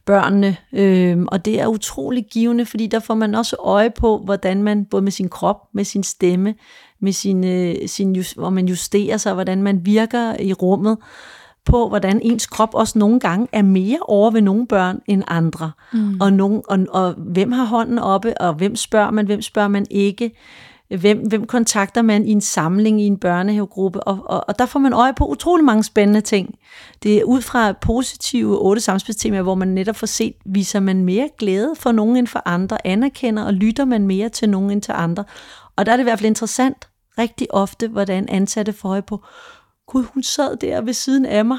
[0.05, 0.57] børnene.
[0.73, 4.85] Øh, og det er utrolig givende, fordi der får man også øje på, hvordan man,
[4.85, 6.55] både med sin krop, med sin stemme,
[7.01, 10.97] med sin, øh, sin just, hvor man justerer sig, hvordan man virker i rummet,
[11.65, 15.71] på, hvordan ens krop også nogle gange er mere over ved nogle børn end andre.
[15.93, 16.21] Mm.
[16.21, 19.85] Og, nogen, og, og hvem har hånden oppe, og hvem spørger man, hvem spørger man
[19.89, 20.31] ikke
[20.97, 24.79] hvem, hvem kontakter man i en samling i en børnehavegruppe, og, og, og der får
[24.79, 26.55] man øje på utrolig mange spændende ting.
[27.03, 31.29] Det er ud fra positive otte samspilstemaer, hvor man netop får set, viser man mere
[31.37, 34.91] glæde for nogen end for andre, anerkender og lytter man mere til nogen end til
[34.91, 35.23] andre.
[35.75, 39.23] Og der er det i hvert fald interessant rigtig ofte, hvordan ansatte får øje på,
[39.87, 41.57] gud, hun sad der ved siden af mig.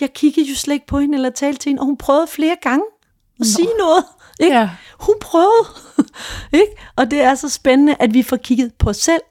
[0.00, 2.56] Jeg kiggede jo slet ikke på hende eller talte til hende, og hun prøvede flere
[2.62, 2.84] gange
[3.34, 3.44] at Nå.
[3.44, 4.04] sige noget.
[4.40, 4.56] Ikke?
[4.56, 4.70] Ja.
[5.00, 5.66] Hun prøvede.
[6.52, 6.72] Ikke?
[6.96, 9.22] Og det er så spændende, at vi får kigget på os selv,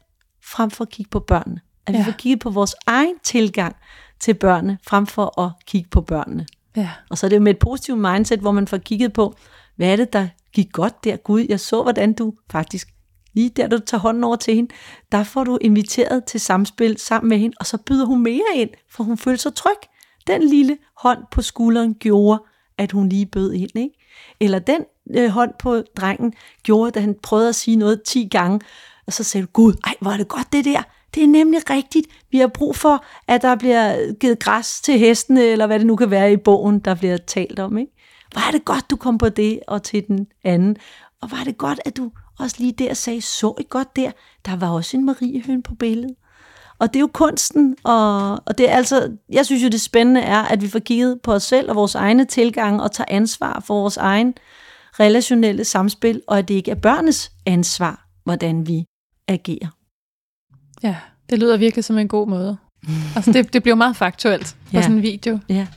[0.44, 1.62] frem for at kigge på børnene.
[1.86, 2.00] At ja.
[2.00, 3.76] vi får kigget på vores egen tilgang
[4.20, 6.46] til børnene, frem for at kigge på børnene.
[6.76, 6.90] Ja.
[7.10, 9.36] Og så er det med et positivt mindset, hvor man får kigget på,
[9.76, 11.18] hvad er det, der gik godt der?
[11.18, 12.88] Gud, jeg så, hvordan du faktisk,
[13.34, 14.74] lige der du tager hånden over til hende,
[15.12, 18.70] der får du inviteret til samspil sammen med hende, og så byder hun mere ind,
[18.92, 19.80] for hun føler sig tryg.
[20.28, 22.44] Den lille hånd på skulderen gjorde,
[22.78, 23.76] at hun lige bød ind.
[23.76, 23.96] Ikke?
[24.40, 26.34] Eller den øh, hånd på drengen
[26.64, 28.60] gjorde, da han prøvede at sige noget 10 gange,
[29.08, 30.82] og så sagde du, Gud, ej, hvor er det godt det der.
[31.16, 32.08] Det er nemlig rigtigt.
[32.32, 35.96] Vi har brug for, at der bliver givet græs til hestene, eller hvad det nu
[35.96, 37.78] kan være i bogen, der bliver talt om.
[37.78, 37.92] Ikke?
[38.32, 40.78] Hvor er det godt, du kom på det, og til den anden.
[41.22, 44.12] Og var det godt, at du også lige der sagde, så I godt der,
[44.46, 46.16] der var også en Mariehøn på billedet.
[46.80, 50.22] Og det er jo kunsten, og, og det er altså, jeg synes jo det spændende
[50.22, 53.64] er, at vi får kigget på os selv og vores egne tilgange og tager ansvar
[53.66, 54.34] for vores egen
[55.00, 58.86] relationelle samspil, og at det ikke er børnenes ansvar, hvordan vi
[59.28, 59.68] agerer.
[60.84, 60.96] Ja,
[61.30, 62.58] det lyder virkelig som en god måde.
[63.16, 64.82] altså det, det bliver meget faktuelt på ja.
[64.82, 65.40] sådan en video.
[65.50, 65.68] Ja.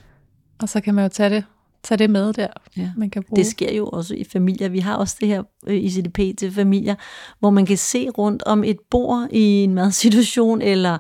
[0.59, 1.45] Og så kan man jo tage det,
[1.83, 2.47] tage det med der,
[2.77, 2.91] ja.
[2.97, 3.37] man kan bruge.
[3.37, 4.69] Det sker jo også i familier.
[4.69, 6.95] Vi har også det her øh, ICDP til familier,
[7.39, 10.99] hvor man kan se rundt om et bord i en madsituation, eller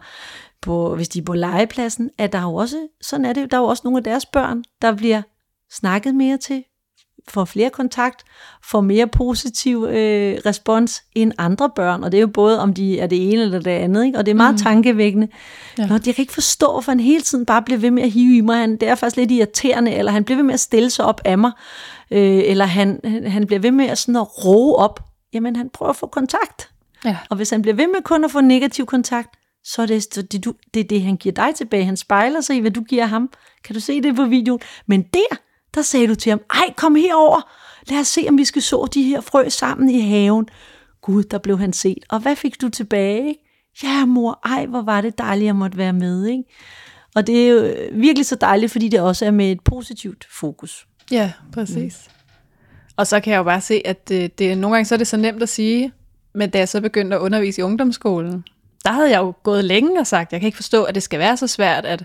[0.62, 3.56] på, hvis de er på legepladsen, at der er jo også, sådan er det, der
[3.56, 5.22] er jo også nogle af deres børn, der bliver
[5.70, 6.64] snakket mere til,
[7.28, 8.24] får flere kontakt,
[8.64, 13.00] får mere positiv øh, respons end andre børn, og det er jo både om de
[13.00, 14.18] er det ene eller det andet, ikke?
[14.18, 14.58] og det er meget mm.
[14.58, 15.28] tankevækkende.
[15.78, 15.86] Ja.
[15.86, 18.36] Nå, jeg kan ikke forstå, for han hele tiden bare bliver ved med at hive
[18.36, 20.90] i mig, han, det er faktisk lidt irriterende, eller han bliver ved med at stille
[20.90, 21.52] sig op af mig,
[22.10, 25.00] øh, eller han, han bliver ved med at, sådan at roe op,
[25.32, 26.70] jamen han prøver at få kontakt.
[27.04, 27.16] Ja.
[27.30, 29.28] Og hvis han bliver ved med kun at få negativ kontakt,
[29.64, 31.84] så er det, det, det, det, det, han giver dig tilbage.
[31.84, 33.30] Han spejler sig i, hvad du giver ham.
[33.64, 34.60] Kan du se det på videoen?
[34.86, 35.36] Men der,
[35.74, 37.52] der sagde du til ham, ej, kom herover.
[37.88, 40.48] Lad os se, om vi skal så de her frø sammen i haven.
[41.00, 42.04] Gud, der blev han set.
[42.08, 43.36] Og hvad fik du tilbage?
[43.82, 46.26] Ja, mor, ej, hvor var det dejligt, at jeg måtte være med.
[46.26, 46.44] Ikke?
[47.14, 50.26] Og det er jo øh, virkelig så dejligt, fordi det også er med et positivt
[50.30, 50.86] fokus.
[51.10, 52.08] Ja, præcis.
[52.08, 52.12] Mm.
[52.96, 55.06] Og så kan jeg jo bare se, at det, det, nogle gange så er det
[55.06, 55.92] så nemt at sige,
[56.34, 58.44] men da jeg så begyndte at undervise i ungdomsskolen,
[58.84, 61.18] der havde jeg jo gået længe og sagt, jeg kan ikke forstå, at det skal
[61.18, 62.04] være så svært, at,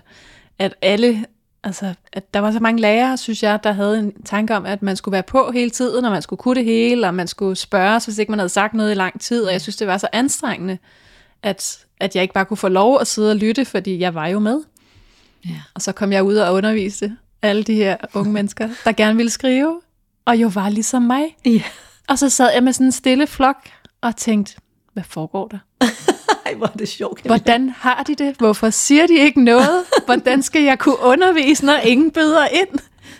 [0.58, 1.24] at alle,
[1.68, 4.82] altså, at der var så mange lærere, synes jeg, der havde en tanke om, at
[4.82, 7.56] man skulle være på hele tiden, og man skulle kunne det hele, og man skulle
[7.56, 9.98] spørge, hvis ikke man havde sagt noget i lang tid, og jeg synes, det var
[9.98, 10.78] så anstrengende,
[11.42, 14.26] at, at jeg ikke bare kunne få lov at sidde og lytte, fordi jeg var
[14.26, 14.60] jo med.
[15.48, 15.60] Ja.
[15.74, 19.30] Og så kom jeg ud og underviste alle de her unge mennesker, der gerne ville
[19.30, 19.80] skrive,
[20.24, 21.36] og jo var ligesom mig.
[21.44, 21.62] Ja.
[22.08, 23.68] Og så sad jeg med sådan en stille flok
[24.00, 24.56] og tænkte,
[24.92, 25.58] hvad foregår der?
[26.48, 27.22] Ej, hvor er det sjovt.
[27.24, 28.36] Hvordan har de det?
[28.36, 29.84] Hvorfor siger de ikke noget?
[30.04, 32.78] Hvordan skal jeg kunne undervise, når ingen byder ind?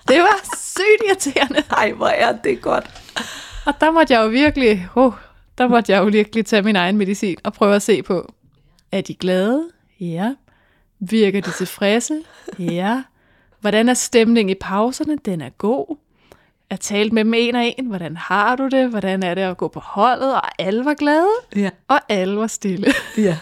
[0.09, 1.63] Det var sygt irriterende.
[1.71, 2.91] Ej, hvor er det godt.
[3.67, 5.13] Og der måtte jeg jo virkelig, oh,
[5.59, 8.33] der måtte jeg jo virkelig tage min egen medicin og prøve at se på,
[8.93, 9.69] er de glade?
[10.01, 10.35] Ja.
[11.01, 12.23] Virker de tilfredse?
[12.59, 13.03] Ja.
[13.61, 15.19] Hvordan er stemningen i pauserne?
[15.25, 15.97] Den er god
[16.71, 19.57] jeg talte med dem en og en, hvordan har du det, hvordan er det at
[19.57, 21.71] gå på holdet, og alle var glade, ja.
[21.89, 22.87] og alle var stille.
[23.19, 23.37] Ja.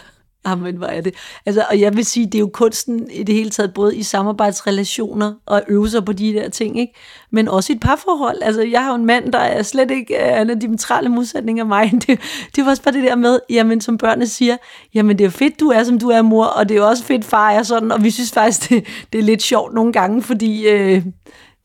[0.47, 1.13] Jamen, hvor er det.
[1.45, 4.03] Altså, og jeg vil sige, det er jo kunsten i det hele taget, både i
[4.03, 6.93] samarbejdsrelationer og øve sig på de der ting, ikke?
[7.31, 8.37] men også i et parforhold.
[8.41, 11.09] Altså, jeg har jo en mand, der er slet ikke er en af de diametrale
[11.09, 11.91] modsætninger af mig.
[12.07, 12.19] Det,
[12.55, 14.57] det var også bare det der med, jamen, som børnene siger,
[14.93, 17.25] jamen, det er fedt, du er, som du er, mor, og det er også fedt,
[17.25, 20.67] far er sådan, og vi synes faktisk, det, det er lidt sjovt nogle gange, fordi...
[20.67, 21.05] Øh,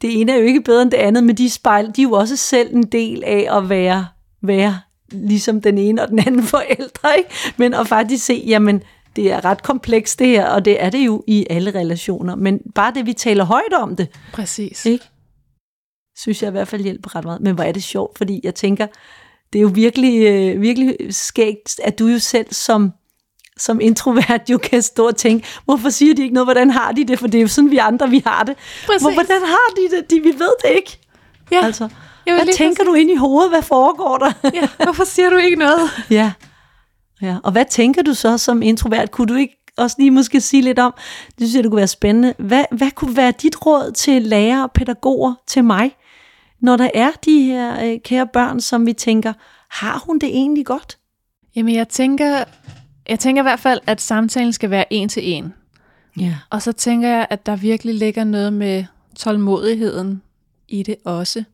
[0.02, 2.12] det ene er jo ikke bedre end det andet, men de spejl, de er jo
[2.12, 4.06] også selv en del af at være,
[4.42, 4.80] være
[5.12, 7.30] ligesom den ene og den anden forældre, ikke?
[7.56, 8.82] Men at faktisk se, jamen,
[9.16, 12.34] det er ret komplekst det her, og det er det jo i alle relationer.
[12.34, 14.08] Men bare det, vi taler højt om det.
[14.32, 14.86] Præcis.
[14.86, 15.04] Ikke?
[16.18, 17.40] Synes jeg i hvert fald hjælper ret meget.
[17.40, 18.86] Men hvor er det sjovt, fordi jeg tænker,
[19.52, 22.92] det er jo virkelig, øh, virkelig skægt, at du jo selv som
[23.58, 27.04] som introvert jo kan stå og tænke, hvorfor siger de ikke noget, hvordan har de
[27.04, 28.56] det, for det er jo sådan, vi andre, vi har det.
[28.86, 29.02] Præcis.
[29.02, 30.10] Hvor, hvordan har de det?
[30.10, 30.98] De, vi ved det ikke.
[31.50, 31.64] Ja.
[31.64, 31.88] Altså,
[32.24, 33.50] hvad tænker du ind i hovedet?
[33.50, 34.32] Hvad foregår der?
[34.54, 34.68] ja.
[34.84, 35.90] Hvorfor siger du ikke noget?
[36.10, 36.32] ja.
[37.22, 37.36] ja.
[37.44, 39.10] Og hvad tænker du så som introvert?
[39.10, 40.94] Kunne du ikke også lige måske sige lidt om,
[41.26, 42.34] det synes jeg, det kunne være spændende.
[42.38, 45.96] Hvad, hvad kunne være dit råd til lærere og pædagoger til mig,
[46.60, 49.32] når der er de her øh, kære børn, som vi tænker,
[49.70, 50.98] har hun det egentlig godt?
[51.56, 52.44] Jamen jeg tænker,
[53.08, 55.54] jeg tænker i hvert fald, at samtalen skal være en til en.
[56.20, 56.36] Ja.
[56.50, 58.84] Og så tænker jeg, at der virkelig ligger noget med
[59.16, 60.22] tålmodigheden
[60.68, 61.44] i det også.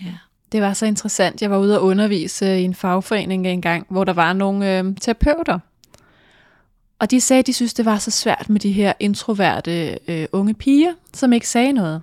[0.00, 0.14] Ja.
[0.52, 1.42] Det var så interessant.
[1.42, 5.58] Jeg var ude og undervise i en fagforening engang, hvor der var nogle øh, terapeuter.
[6.98, 10.26] Og de sagde, at de synes, det var så svært med de her introverte øh,
[10.32, 12.02] unge piger, som ikke sagde noget.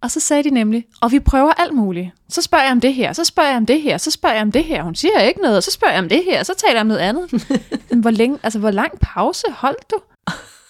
[0.00, 2.10] Og så sagde de nemlig, og vi prøver alt muligt.
[2.28, 4.42] Så spørger jeg om det her, så spørger jeg om det her, så spørger jeg
[4.42, 4.82] om det her.
[4.82, 7.00] Hun siger ikke noget, så spørger jeg om det her, så taler jeg om noget
[7.00, 7.46] andet.
[8.02, 9.96] hvor, længe, altså, hvor lang pause holdt du?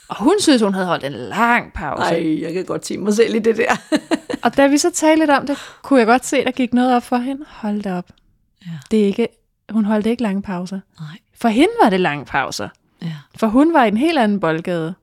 [0.09, 2.12] Og hun synes, hun havde holdt en lang pause.
[2.12, 3.77] Nej, jeg kan godt sige mig selv i det der.
[4.45, 6.97] og da vi så talte lidt om det, kunne jeg godt se, der gik noget
[6.97, 7.45] op for hende.
[7.49, 8.09] Hold da op.
[8.66, 8.70] Ja.
[8.91, 9.29] Det er ikke,
[9.70, 10.81] hun holdt ikke lange pauser.
[11.01, 11.18] Nej.
[11.35, 12.68] For hende var det lange pauser.
[13.03, 13.12] Ja.
[13.37, 14.95] For hun var i en helt anden boldgade.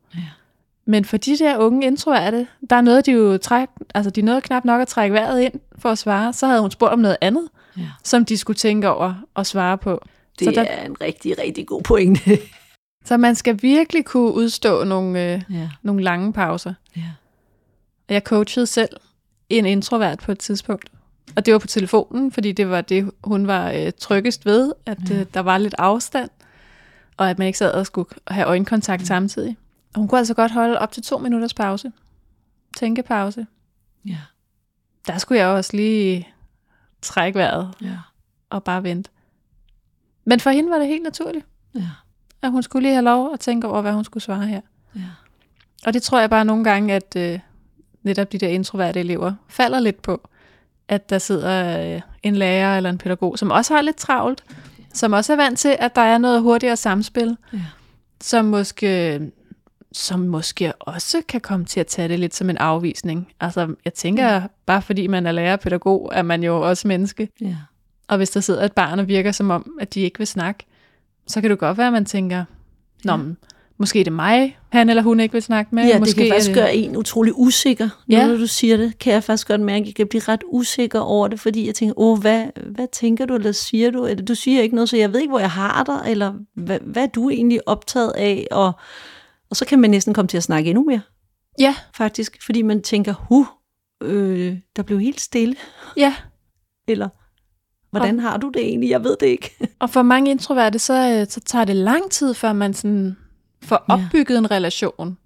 [0.86, 4.42] Men for de der unge introverte, der er noget, de jo træk, altså de nåede
[4.42, 6.34] knap nok at trække vejret ind for at svare.
[6.34, 7.88] Så havde hun spurgt om noget andet, ja.
[8.04, 10.02] som de skulle tænke over og svare på.
[10.40, 12.40] Det så der, er en rigtig, rigtig god pointe.
[13.06, 15.70] så man skal virkelig kunne udstå nogle, øh, ja.
[15.84, 16.74] nogle lange pauser.
[16.96, 17.02] Ja.
[18.10, 18.98] Jeg coachede selv
[19.50, 20.90] en introvert på et tidspunkt.
[21.36, 24.98] Og det var på telefonen, fordi det var det, hun var øh, tryggest ved, at
[25.10, 25.20] ja.
[25.20, 26.30] øh, der var lidt afstand,
[27.18, 29.06] og at man ikke sad og skulle have øjenkontakt ja.
[29.06, 29.58] samtidig.
[29.96, 31.92] Hun kunne altså godt holde op til to minutters pause.
[32.78, 33.48] Tænkepause.
[34.06, 34.18] Ja.
[35.08, 36.28] Der skulle jeg også lige
[37.02, 37.74] trække vejret.
[37.82, 37.98] Ja.
[38.50, 39.10] Og bare vente.
[40.26, 41.46] Men for hende var det helt naturligt.
[41.76, 41.90] Ja.
[42.42, 44.62] At hun skulle lige have lov at tænke over, hvad hun skulle svare her.
[44.96, 45.02] Ja.
[45.86, 47.40] Og det tror jeg bare nogle gange, at øh,
[48.04, 50.30] netop de der introverte elever falder lidt på.
[50.88, 54.44] At der sidder øh, en lærer eller en pædagog, som også har lidt travlt.
[54.94, 57.38] Som også er vant til, at der er noget hurtigere samspil.
[57.54, 57.60] Ja.
[58.22, 59.20] Som måske
[59.94, 63.34] som måske også kan komme til at tage det lidt som en afvisning.
[63.40, 64.46] Altså, jeg tænker, mm.
[64.66, 67.30] bare fordi man er lærer pædagog, er man jo også menneske.
[67.42, 67.56] Ja.
[68.08, 70.66] Og hvis der sidder et barn og virker som om, at de ikke vil snakke,
[71.28, 72.46] så kan det godt være, at man tænker,
[73.04, 73.20] Nå, ja.
[73.78, 75.88] måske er det mig, han eller hun ikke vil snakke med.
[75.88, 76.56] Ja, måske det kan faktisk det...
[76.56, 77.90] gøre en utrolig usikker.
[78.10, 78.18] Ja.
[78.18, 78.28] Ja.
[78.28, 81.00] Når du siger det, kan jeg faktisk godt mærke, at jeg kan blive ret usikker
[81.00, 84.06] over det, fordi jeg tænker, åh, hvad, hvad tænker du, eller siger du?
[84.06, 86.80] Eller du siger ikke noget, så jeg ved ikke, hvor jeg har dig, eller hvad,
[86.82, 88.48] hvad er du egentlig optaget af?
[88.52, 88.72] Og,
[89.54, 91.02] og så kan man næsten komme til at snakke endnu mere,
[91.60, 93.48] Ja, faktisk, fordi man tænker, hu,
[94.04, 95.56] øh, der blev helt stille,
[95.98, 96.16] ja.
[96.88, 97.10] eller
[97.92, 98.90] hvordan har du det egentlig?
[98.90, 99.56] Jeg ved det ikke.
[99.80, 103.18] Og for mange introverte, så, øh, så tager det lang tid, før man sådan
[103.64, 103.94] får Ja.
[103.94, 105.18] opbygget en relation.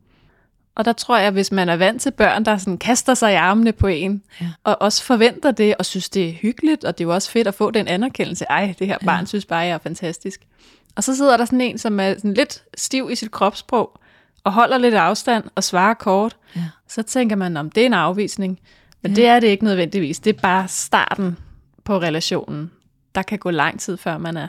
[0.75, 3.35] Og der tror jeg, hvis man er vant til børn, der sådan kaster sig i
[3.35, 4.49] armene på en, Ja.
[4.63, 7.47] og også forventer det, og synes, det er hyggeligt, og det er jo også fedt
[7.47, 8.45] at få den anerkendelse.
[8.49, 10.47] Ej, det her barn synes bare, jeg er fantastisk.
[10.95, 13.99] Og så sidder der sådan en, som er sådan lidt stiv i sit kropssprog,
[14.43, 16.37] og holder lidt afstand og svarer kort.
[16.55, 16.63] Ja.
[16.87, 18.59] Så tænker man, om det er en afvisning.
[19.01, 19.15] Men Ja.
[19.15, 20.19] det er det ikke nødvendigvis.
[20.19, 21.37] Det er bare starten
[21.83, 22.71] på relationen.
[23.15, 24.47] Der kan gå lang tid, før man er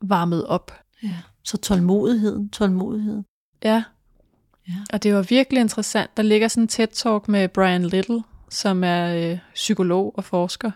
[0.00, 0.72] varmet op.
[1.02, 1.14] Ja.
[1.44, 3.24] Så tålmodigheden, tålmodigheden.
[3.64, 3.82] Ja.
[4.68, 4.74] Ja.
[4.92, 6.16] Og det var virkelig interessant.
[6.16, 10.70] Der ligger sådan en TED-talk med Brian Little, som er øh, psykolog og forsker.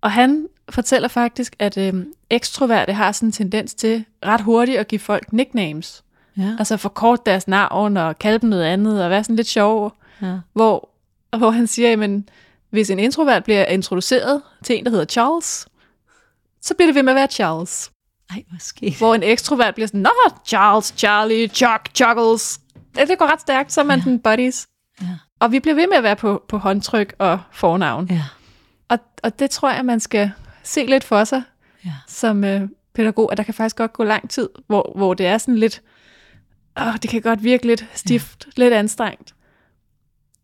[0.00, 4.88] Og han fortæller faktisk, at øh, ekstroverte har sådan en tendens til ret hurtigt at
[4.88, 6.04] give folk nicknames.
[6.36, 6.56] Ja.
[6.58, 9.96] Altså forkort deres navn og kalde dem noget andet og være sådan lidt sjov.
[10.22, 10.38] ja.
[10.52, 10.88] Hvor,
[11.38, 12.28] hvor han siger, jamen,
[12.70, 15.66] hvis en introvert bliver introduceret til en, der hedder Charles,
[16.60, 17.90] så bliver det ved med at være Charles.
[18.30, 20.10] Ej, skete Hvor en ekstrovert bliver sådan, Nå,
[20.46, 22.60] Charles, Charlie, Chuck, Chuckles.
[22.96, 24.04] Det, det går ret stærkt, så er man ja.
[24.04, 24.66] den buddies.
[25.00, 25.06] Ja.
[25.40, 28.06] Og vi bliver ved med at være på, på håndtryk og fornavn.
[28.10, 28.22] Ja.
[28.88, 30.30] Og, og det tror jeg, man skal
[30.62, 31.42] se lidt for sig
[31.84, 31.90] Ja.
[32.08, 35.38] som øh, pædagog, at der kan faktisk godt gå lang tid, hvor, hvor det er
[35.38, 35.82] sådan lidt,
[36.80, 38.62] åh, det kan godt virke lidt stift, ja.
[38.62, 39.34] lidt anstrengt.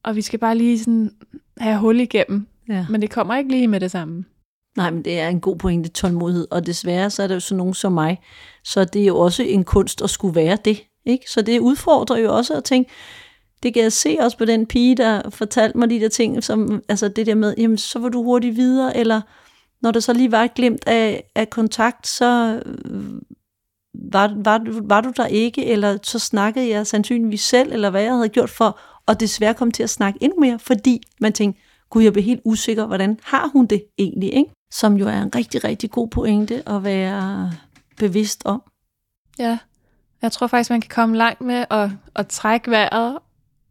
[0.02, 1.10] Og vi skal bare lige sådan
[1.58, 2.86] have hul igennem, ja.
[2.90, 4.24] men det kommer ikke lige med det samme.
[4.76, 6.46] Nej, men det er en god pointe, tålmodighed.
[6.50, 8.20] Og desværre, så er der jo sådan nogen som mig,
[8.64, 10.82] så det er jo også en kunst at skulle være det.
[11.04, 11.30] Ikke?
[11.30, 12.90] Så det udfordrer jo også at tænke,
[13.62, 16.82] det kan jeg se også på den pige, der fortalte mig de der ting, som,
[16.88, 19.20] altså det der med, jamen så var du hurtigt videre, eller
[19.82, 22.62] når der så lige var et glimt af, af kontakt, så
[23.98, 28.02] var, var, du- var du der ikke, eller så snakkede jeg sandsynligvis selv, eller hvad
[28.02, 31.60] jeg havde gjort for, og desværre kom til at snakke endnu mere, fordi man tænkte,
[31.90, 34.50] gud, jeg blev helt usikker, hvordan har hun det egentlig, ikke?
[34.72, 37.52] Som jo er en rigtig, rigtig god pointe at være
[37.96, 38.62] bevidst om.
[39.38, 39.58] Ja,
[40.22, 43.18] jeg tror faktisk, man kan komme langt med at, at trække vejret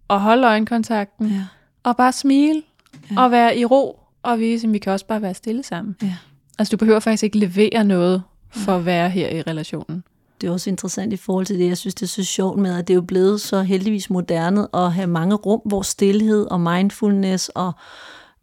[0.07, 1.43] og holde øjenkontakten, Ja.
[1.83, 2.63] og bare smile
[3.11, 3.21] ja.
[3.23, 5.95] og være i ro og vise, at vi kan også bare være stille sammen.
[6.03, 6.15] Ja.
[6.59, 10.03] Altså, du behøver faktisk ikke levere noget for at være her i relationen.
[10.41, 12.77] Det er også interessant i forhold til det, jeg synes, det er så sjovt med,
[12.77, 16.61] at det er jo blevet så heldigvis moderne at have mange rum, hvor stillhed og
[16.61, 17.71] mindfulness og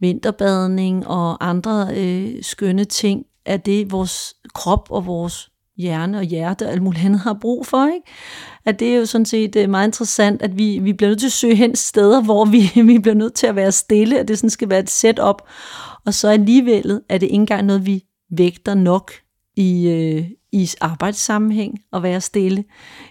[0.00, 6.66] vinterbadning og andre øh, skønne ting, er det vores krop og vores hjerne og hjerte
[6.66, 7.86] og alt muligt andet har brug for.
[7.86, 8.06] Ikke?
[8.64, 11.26] At det er jo sådan set øh, meget interessant, at vi, vi bliver nødt til
[11.26, 14.38] at søge hen steder, hvor vi, vi bliver nødt til at være stille, at det
[14.38, 15.42] sådan skal være et setup.
[16.06, 19.12] Og så alligevel er det ikke engang noget, vi vægter nok
[19.56, 20.24] i, øh,
[20.54, 22.64] i arbejdssammenhæng at være stille,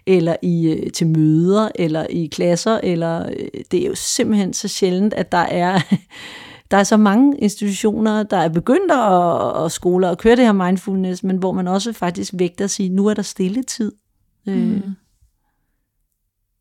[0.05, 4.67] eller i øh, til møder, eller i klasser, eller øh, det er jo simpelthen så
[4.67, 5.79] sjældent, at der er
[6.71, 8.97] der er så mange institutioner, der er begyndt at,
[9.53, 12.89] og skoler at køre det her mindfulness, men hvor man også faktisk vægter at sige,
[12.89, 13.91] nu er der stilletid.
[14.47, 14.81] Øh, Mm.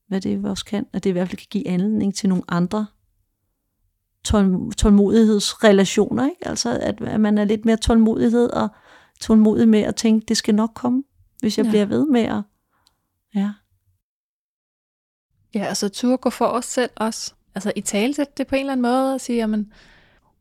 [0.09, 2.87] hvad det også kan, at det i hvert fald kan give anledning til nogle andre
[4.25, 6.49] tål, tålmodighedsrelationer, ikke?
[6.49, 8.69] Altså, at, at man er lidt mere tålmodighed og
[9.23, 11.03] tålmodig med at tænke, det skal nok komme,
[11.41, 11.71] hvis jeg Ja.
[11.71, 12.43] bliver ved med at...
[13.35, 13.53] Ja.
[15.55, 17.35] Ja, altså turde gå for os selv også.
[17.55, 19.73] Altså i tale det på en eller anden måde og sige, jamen,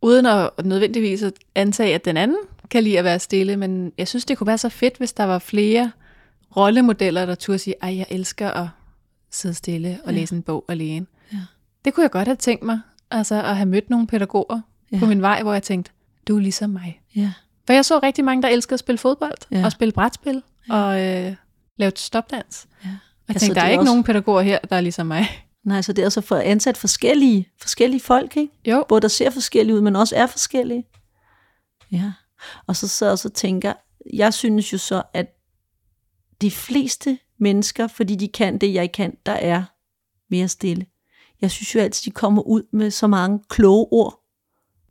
[0.01, 2.37] uden at nødvendigvis at antage, at den anden
[2.69, 5.23] kan lide at være stille, men jeg synes, det kunne være så fedt, hvis der
[5.23, 5.91] var flere
[6.57, 8.67] rollemodeller, der turde sige, ej, jeg elsker at
[9.31, 10.19] sidde stille og Ja.
[10.19, 11.05] læse en bog alene.
[11.33, 11.37] Ja.
[11.85, 12.79] Det kunne jeg godt have tænkt mig,
[13.11, 14.61] altså at have mødt nogle pædagoger.
[14.91, 14.99] Ja.
[14.99, 15.91] på min vej, hvor jeg tænkte,
[16.27, 17.01] du er ligesom mig.
[17.15, 17.33] Ja.
[17.71, 19.65] For jeg så rigtig mange, der elskede at spille fodbold Ja.
[19.65, 20.73] og spille brætspil Ja.
[20.75, 21.35] og øh,
[21.77, 22.67] lave stopdans.
[22.83, 22.89] ja.
[22.89, 22.97] Jeg
[23.29, 25.27] Altså, tænkte, der er ikke også- nogen pædagoger her, der er ligesom mig.
[25.65, 28.53] Nej, så det er altså for ansat forskellige, forskellige folk, ikke?
[28.67, 30.83] Jo, Både der ser forskellige ud, men også er forskellige.
[31.91, 32.11] Ja.
[32.67, 33.73] Og så så så tænker,
[34.13, 35.25] jeg synes jo så, at
[36.41, 39.63] de fleste mennesker, fordi de kan det, jeg kan, der er
[40.29, 40.85] mere stille.
[41.41, 44.20] Jeg synes jo altid, de kommer ud med så mange kloge ord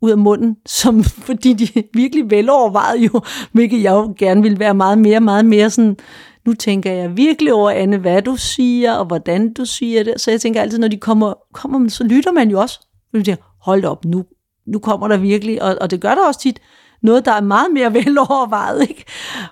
[0.01, 3.21] ud af munden, som, fordi de er virkelig velovervejet jo,
[3.51, 5.97] hvilket jeg jo gerne ville være meget mere, meget mere sådan
[6.45, 10.21] nu tænker jeg virkelig over, Anne, hvad du siger, og hvordan du siger det.
[10.21, 12.79] Så jeg tænker altid, når de kommer, kommer så lytter man jo også.
[13.13, 14.25] Du tænker, hold op, nu,
[14.67, 16.59] nu kommer der virkelig, og, og det gør der også tit,
[17.01, 18.81] noget, der er meget mere velovervejet.
[18.89, 19.05] Ikke?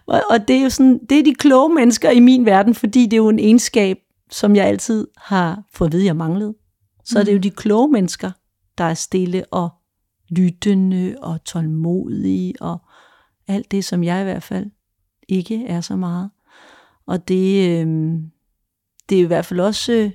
[0.06, 3.04] Og, og det er jo sådan, det er de kloge mennesker i min verden, fordi
[3.06, 3.97] det er jo en egenskab,
[4.32, 6.54] som jeg altid har fået at vide, jeg manglede.
[7.06, 7.20] Så mm.
[7.20, 7.41] er det jo mm.
[7.41, 8.32] de kloge mennesker,
[8.78, 9.70] der er stille og
[10.30, 12.77] lyttende og tålmodige og
[13.47, 14.71] alt det, som jeg i hvert fald
[15.27, 16.30] ikke er så meget.
[17.05, 17.88] Og det, øh,
[19.09, 20.11] det er i hvert fald også øh,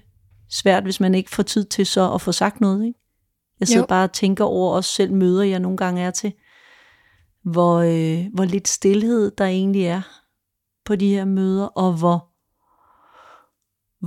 [0.50, 2.86] svært, hvis man ikke får tid til så at få sagt noget.
[2.86, 2.98] Ikke?
[3.60, 3.86] Jeg sidder jo.
[3.86, 6.32] bare og tænker over også selv møder, jeg nogle gange er til,
[7.42, 10.02] hvor, øh, hvor lidt stillhed der egentlig er
[10.84, 12.28] på de her møder, og hvor,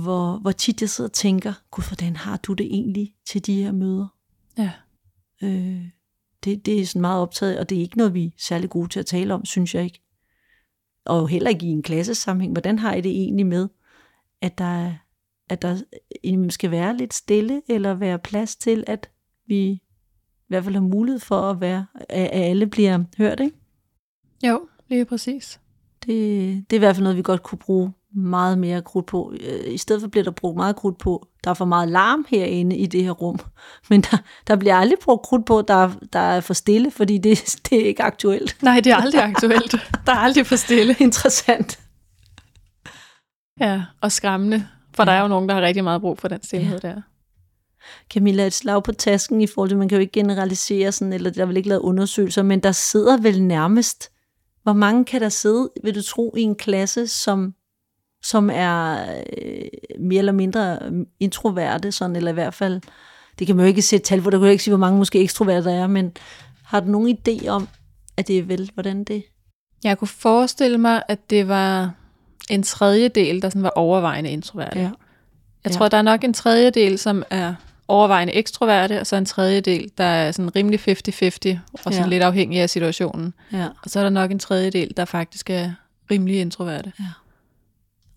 [0.00, 3.62] hvor, hvor tit jeg sidder og tænker, gud, hvordan har du det egentlig til de
[3.62, 4.06] her møder?
[4.58, 4.72] Ja.
[5.42, 5.84] Øh,
[6.44, 8.88] det, det er sådan meget optaget, og det er ikke noget, vi er særlig gode
[8.88, 10.02] til at tale om, synes jeg ikke.
[11.04, 12.52] Og heller ikke i en klassesammenhæng.
[12.52, 13.68] Hvordan har I det egentlig med,
[14.40, 14.92] at der,
[15.48, 15.78] at der
[16.50, 19.10] skal være lidt stille, eller være plads til, at
[19.46, 19.80] vi i
[20.48, 23.56] hvert fald har mulighed for at være, at alle bliver hørt, ikke?
[24.46, 25.60] Jo, lige præcis.
[26.06, 26.16] Det,
[26.70, 29.32] det er i hvert fald noget, vi godt kunne bruge meget mere krudt på.
[29.40, 32.26] Øh, I stedet for bliver der brugt meget krudt på, der er for meget larm
[32.28, 33.40] herinde i det her rum.
[33.90, 37.38] Men der, der bliver aldrig brugt krudt på, der, der er for stille, fordi det,
[37.70, 38.56] det er ikke aktuelt.
[38.62, 39.72] Nej, det er aldrig aktuelt.
[40.06, 40.96] Der er aldrig for stille.
[41.00, 41.80] Interessant.
[43.60, 44.66] Ja, og skræmmende.
[44.94, 45.10] For ja.
[45.10, 46.88] der er jo nogen, der har rigtig meget brug for den stillhed ja.
[46.88, 47.00] der.
[48.10, 51.30] Camilla, et slag på tasken i forhold til, man kan jo ikke generalisere sådan, eller
[51.30, 54.10] der er vel ikke lavet undersøgelser, men der sidder vel nærmest,
[54.62, 57.54] hvor mange kan der sidde, vil du tro, i en klasse, som
[58.22, 59.06] som er
[59.42, 59.68] øh,
[60.00, 60.78] mere eller mindre
[61.20, 62.80] introverte, sådan, eller i hvert fald,
[63.38, 64.98] det kan man jo ikke sætte tal for, der kan jo ikke sige, hvor mange
[64.98, 66.12] måske ekstroverte der er, men
[66.62, 67.68] har du nogen idé om,
[68.16, 69.24] at det er vel, hvordan det
[69.84, 71.94] Jeg kunne forestille mig, at det var
[72.50, 74.80] en tredjedel, der sådan var overvejende introverte.
[74.80, 74.90] Ja.
[75.64, 75.88] Jeg tror, ja.
[75.88, 77.54] der er nok en tredjedel, som er
[77.88, 80.92] overvejende ekstroverte, og så en tredjedel, der er sådan rimelig 50-50,
[81.72, 82.06] og sådan ja.
[82.06, 83.34] lidt afhængig af situationen.
[83.52, 83.66] Ja.
[83.82, 85.70] Og så er der nok en tredjedel, der faktisk er
[86.10, 86.92] rimelig introverte.
[87.00, 87.04] Ja.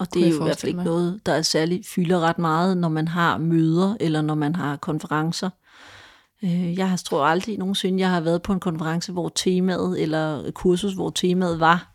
[0.02, 2.78] Og det er jo i hvert fald ikke noget, der er særlig fylder ret meget,
[2.78, 5.50] når man har møder, eller når man har konferencer.
[6.44, 10.52] Øh, jeg har tror aldrig nogensinde, jeg har været på en konference, hvor temaet, eller
[10.52, 11.94] kursus, hvor temaet var.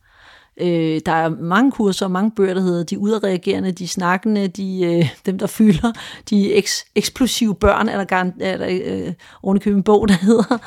[0.61, 4.83] Øh, der er mange kurser og mange bøger, der hedder De udreagerende, De snakkende, de,
[4.85, 5.93] øh, dem der fylder,
[6.31, 10.59] De eks, eksplosive børn, er der, er der øh, ovenikøbet en bog, der hedder.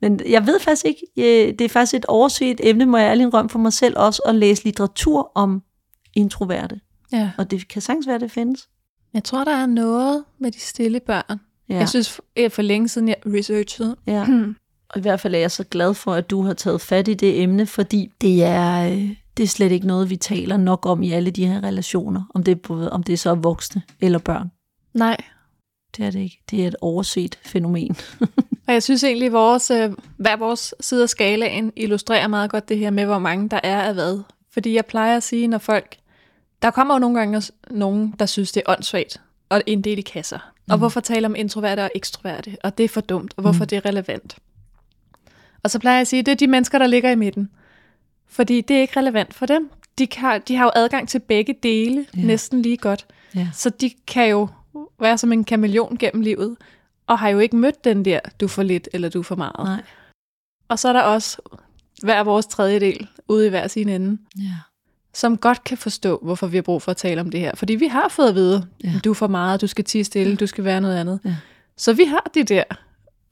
[0.00, 3.34] Men jeg ved faktisk ikke, øh, det er faktisk et overset emne, må jeg ærlig
[3.34, 5.62] rømme for mig selv også, at læse litteratur om
[6.16, 6.80] introverte.
[7.12, 7.30] Ja.
[7.38, 8.68] Og det kan sagtens være, det findes.
[9.14, 11.40] Jeg tror, der er noget med de stille børn.
[11.68, 11.76] Ja.
[11.76, 13.96] Jeg synes, for længe siden jeg researchede.
[14.06, 14.26] Ja.
[14.90, 17.14] Og i hvert fald er jeg så glad for, at du har taget fat i
[17.14, 21.02] det emne, fordi det er, øh, det er slet ikke noget, vi taler nok om
[21.02, 24.50] i alle de her relationer, om det, om det er så voksne eller børn.
[24.94, 25.16] Nej.
[25.96, 26.42] Det er det ikke.
[26.50, 27.96] Det er et overset fænomen.
[28.66, 32.68] og jeg synes egentlig, at vores, øh, hver vores side af skalaen illustrerer meget godt
[32.68, 34.22] det her med, hvor mange der er af hvad.
[34.52, 35.96] Fordi jeg plejer at sige, når folk
[36.62, 40.02] der kommer jo nogle gange nogen, der synes, det er åndssvagt og en del i
[40.02, 40.38] kasser.
[40.66, 40.72] Mm.
[40.72, 43.68] Og hvorfor tale om introverte og ekstroverte, og det er for dumt, og hvorfor mm.
[43.68, 44.36] det er relevant.
[45.62, 47.50] Og så plejer jeg at sige, det er de mennesker, der ligger i midten.
[48.26, 49.70] Fordi det er ikke relevant for dem.
[49.98, 52.20] De, kan, de har jo adgang til begge dele ja.
[52.22, 53.06] næsten lige godt.
[53.34, 53.48] Ja.
[53.52, 54.48] Så de kan jo
[55.00, 56.56] være som en kameleon gennem livet,
[57.06, 59.58] og har jo ikke mødt den der, du for lidt eller du for meget.
[59.58, 59.82] Nej.
[60.68, 61.38] Og så er der også
[62.02, 64.18] hver vores tredjedel ude i hver sin ende.
[64.38, 64.54] Ja
[65.16, 67.52] som godt kan forstå, hvorfor vi har brug for at tale om det her.
[67.54, 68.92] Fordi vi har fået at vide, ja.
[69.04, 70.36] du er for meget, du skal tige stille, ja.
[70.36, 71.20] du skal være noget andet.
[71.24, 71.36] Ja.
[71.76, 72.62] Så vi har det der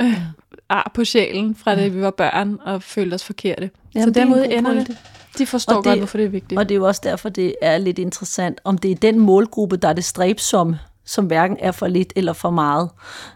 [0.03, 0.23] øh, ja.
[0.69, 1.85] ar på sjælen, fra ja.
[1.85, 3.71] det vi var børn og følte os forkerte.
[3.95, 4.97] Jamen, så dermed ender det.
[5.39, 6.59] De forstår det, godt, hvorfor det er vigtigt.
[6.59, 9.77] Og det er jo også derfor, det er lidt interessant, om det er den målgruppe,
[9.77, 12.91] der er det stræbsomme, som hverken er for lidt eller for meget.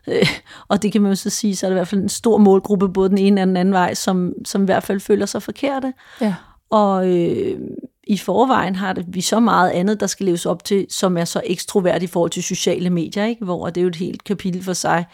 [0.07, 0.29] Øh,
[0.69, 2.39] og det kan man jo så sige, så er det i hvert fald en stor
[2.39, 5.43] målgruppe, både den ene og den anden vej, som, som i hvert fald føler sig
[5.43, 5.93] forkerte.
[6.21, 6.35] Ja.
[6.71, 7.61] Og øh,
[8.09, 11.25] i forvejen har det, vi så meget andet, der skal leves op til, som er
[11.25, 13.45] så ekstrovert i forhold til sociale medier, ikke?
[13.45, 15.05] hvor det er jo et helt kapitel for sig,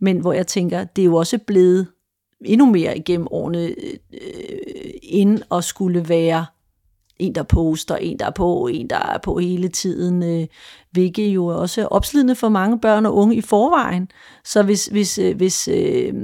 [0.00, 1.86] men hvor jeg tænker, det er jo også blevet
[2.44, 6.46] endnu mere igennem årene øh, end og skulle være
[7.18, 10.46] en, der poster, en, der er på, en, der er på hele tiden, øh,
[10.90, 14.08] hvilket jo også er opslidende for mange børn og unge i forvejen.
[14.44, 16.14] Så hvis, hvis, øh, hvis øh,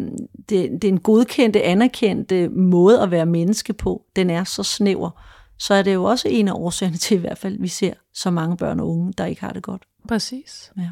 [0.49, 4.63] det, det er en godkendte, anerkendte øh, måde at være menneske på, den er så
[4.63, 5.11] snæver,
[5.61, 7.93] så er det jo også en af årsagerne til i hvert fald, at vi ser
[8.15, 9.83] så mange børn og unge, der ikke har det godt.
[10.09, 10.73] Præcis.
[10.79, 10.91] Ja.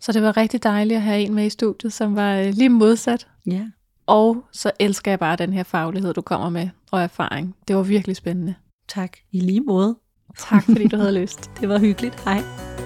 [0.00, 2.68] Så det var rigtig dejligt at have en med i studiet, som var øh, lige
[2.68, 3.28] modsat.
[3.46, 3.66] Ja.
[4.06, 7.56] Og så elsker jeg bare den her faglighed, du kommer med, og erfaring.
[7.68, 8.54] Det var virkelig spændende.
[8.88, 9.16] Tak.
[9.32, 9.96] I lige måde.
[10.38, 11.50] Tak fordi du havde lyst.
[11.60, 12.20] Det var hyggeligt.
[12.24, 12.85] Hej.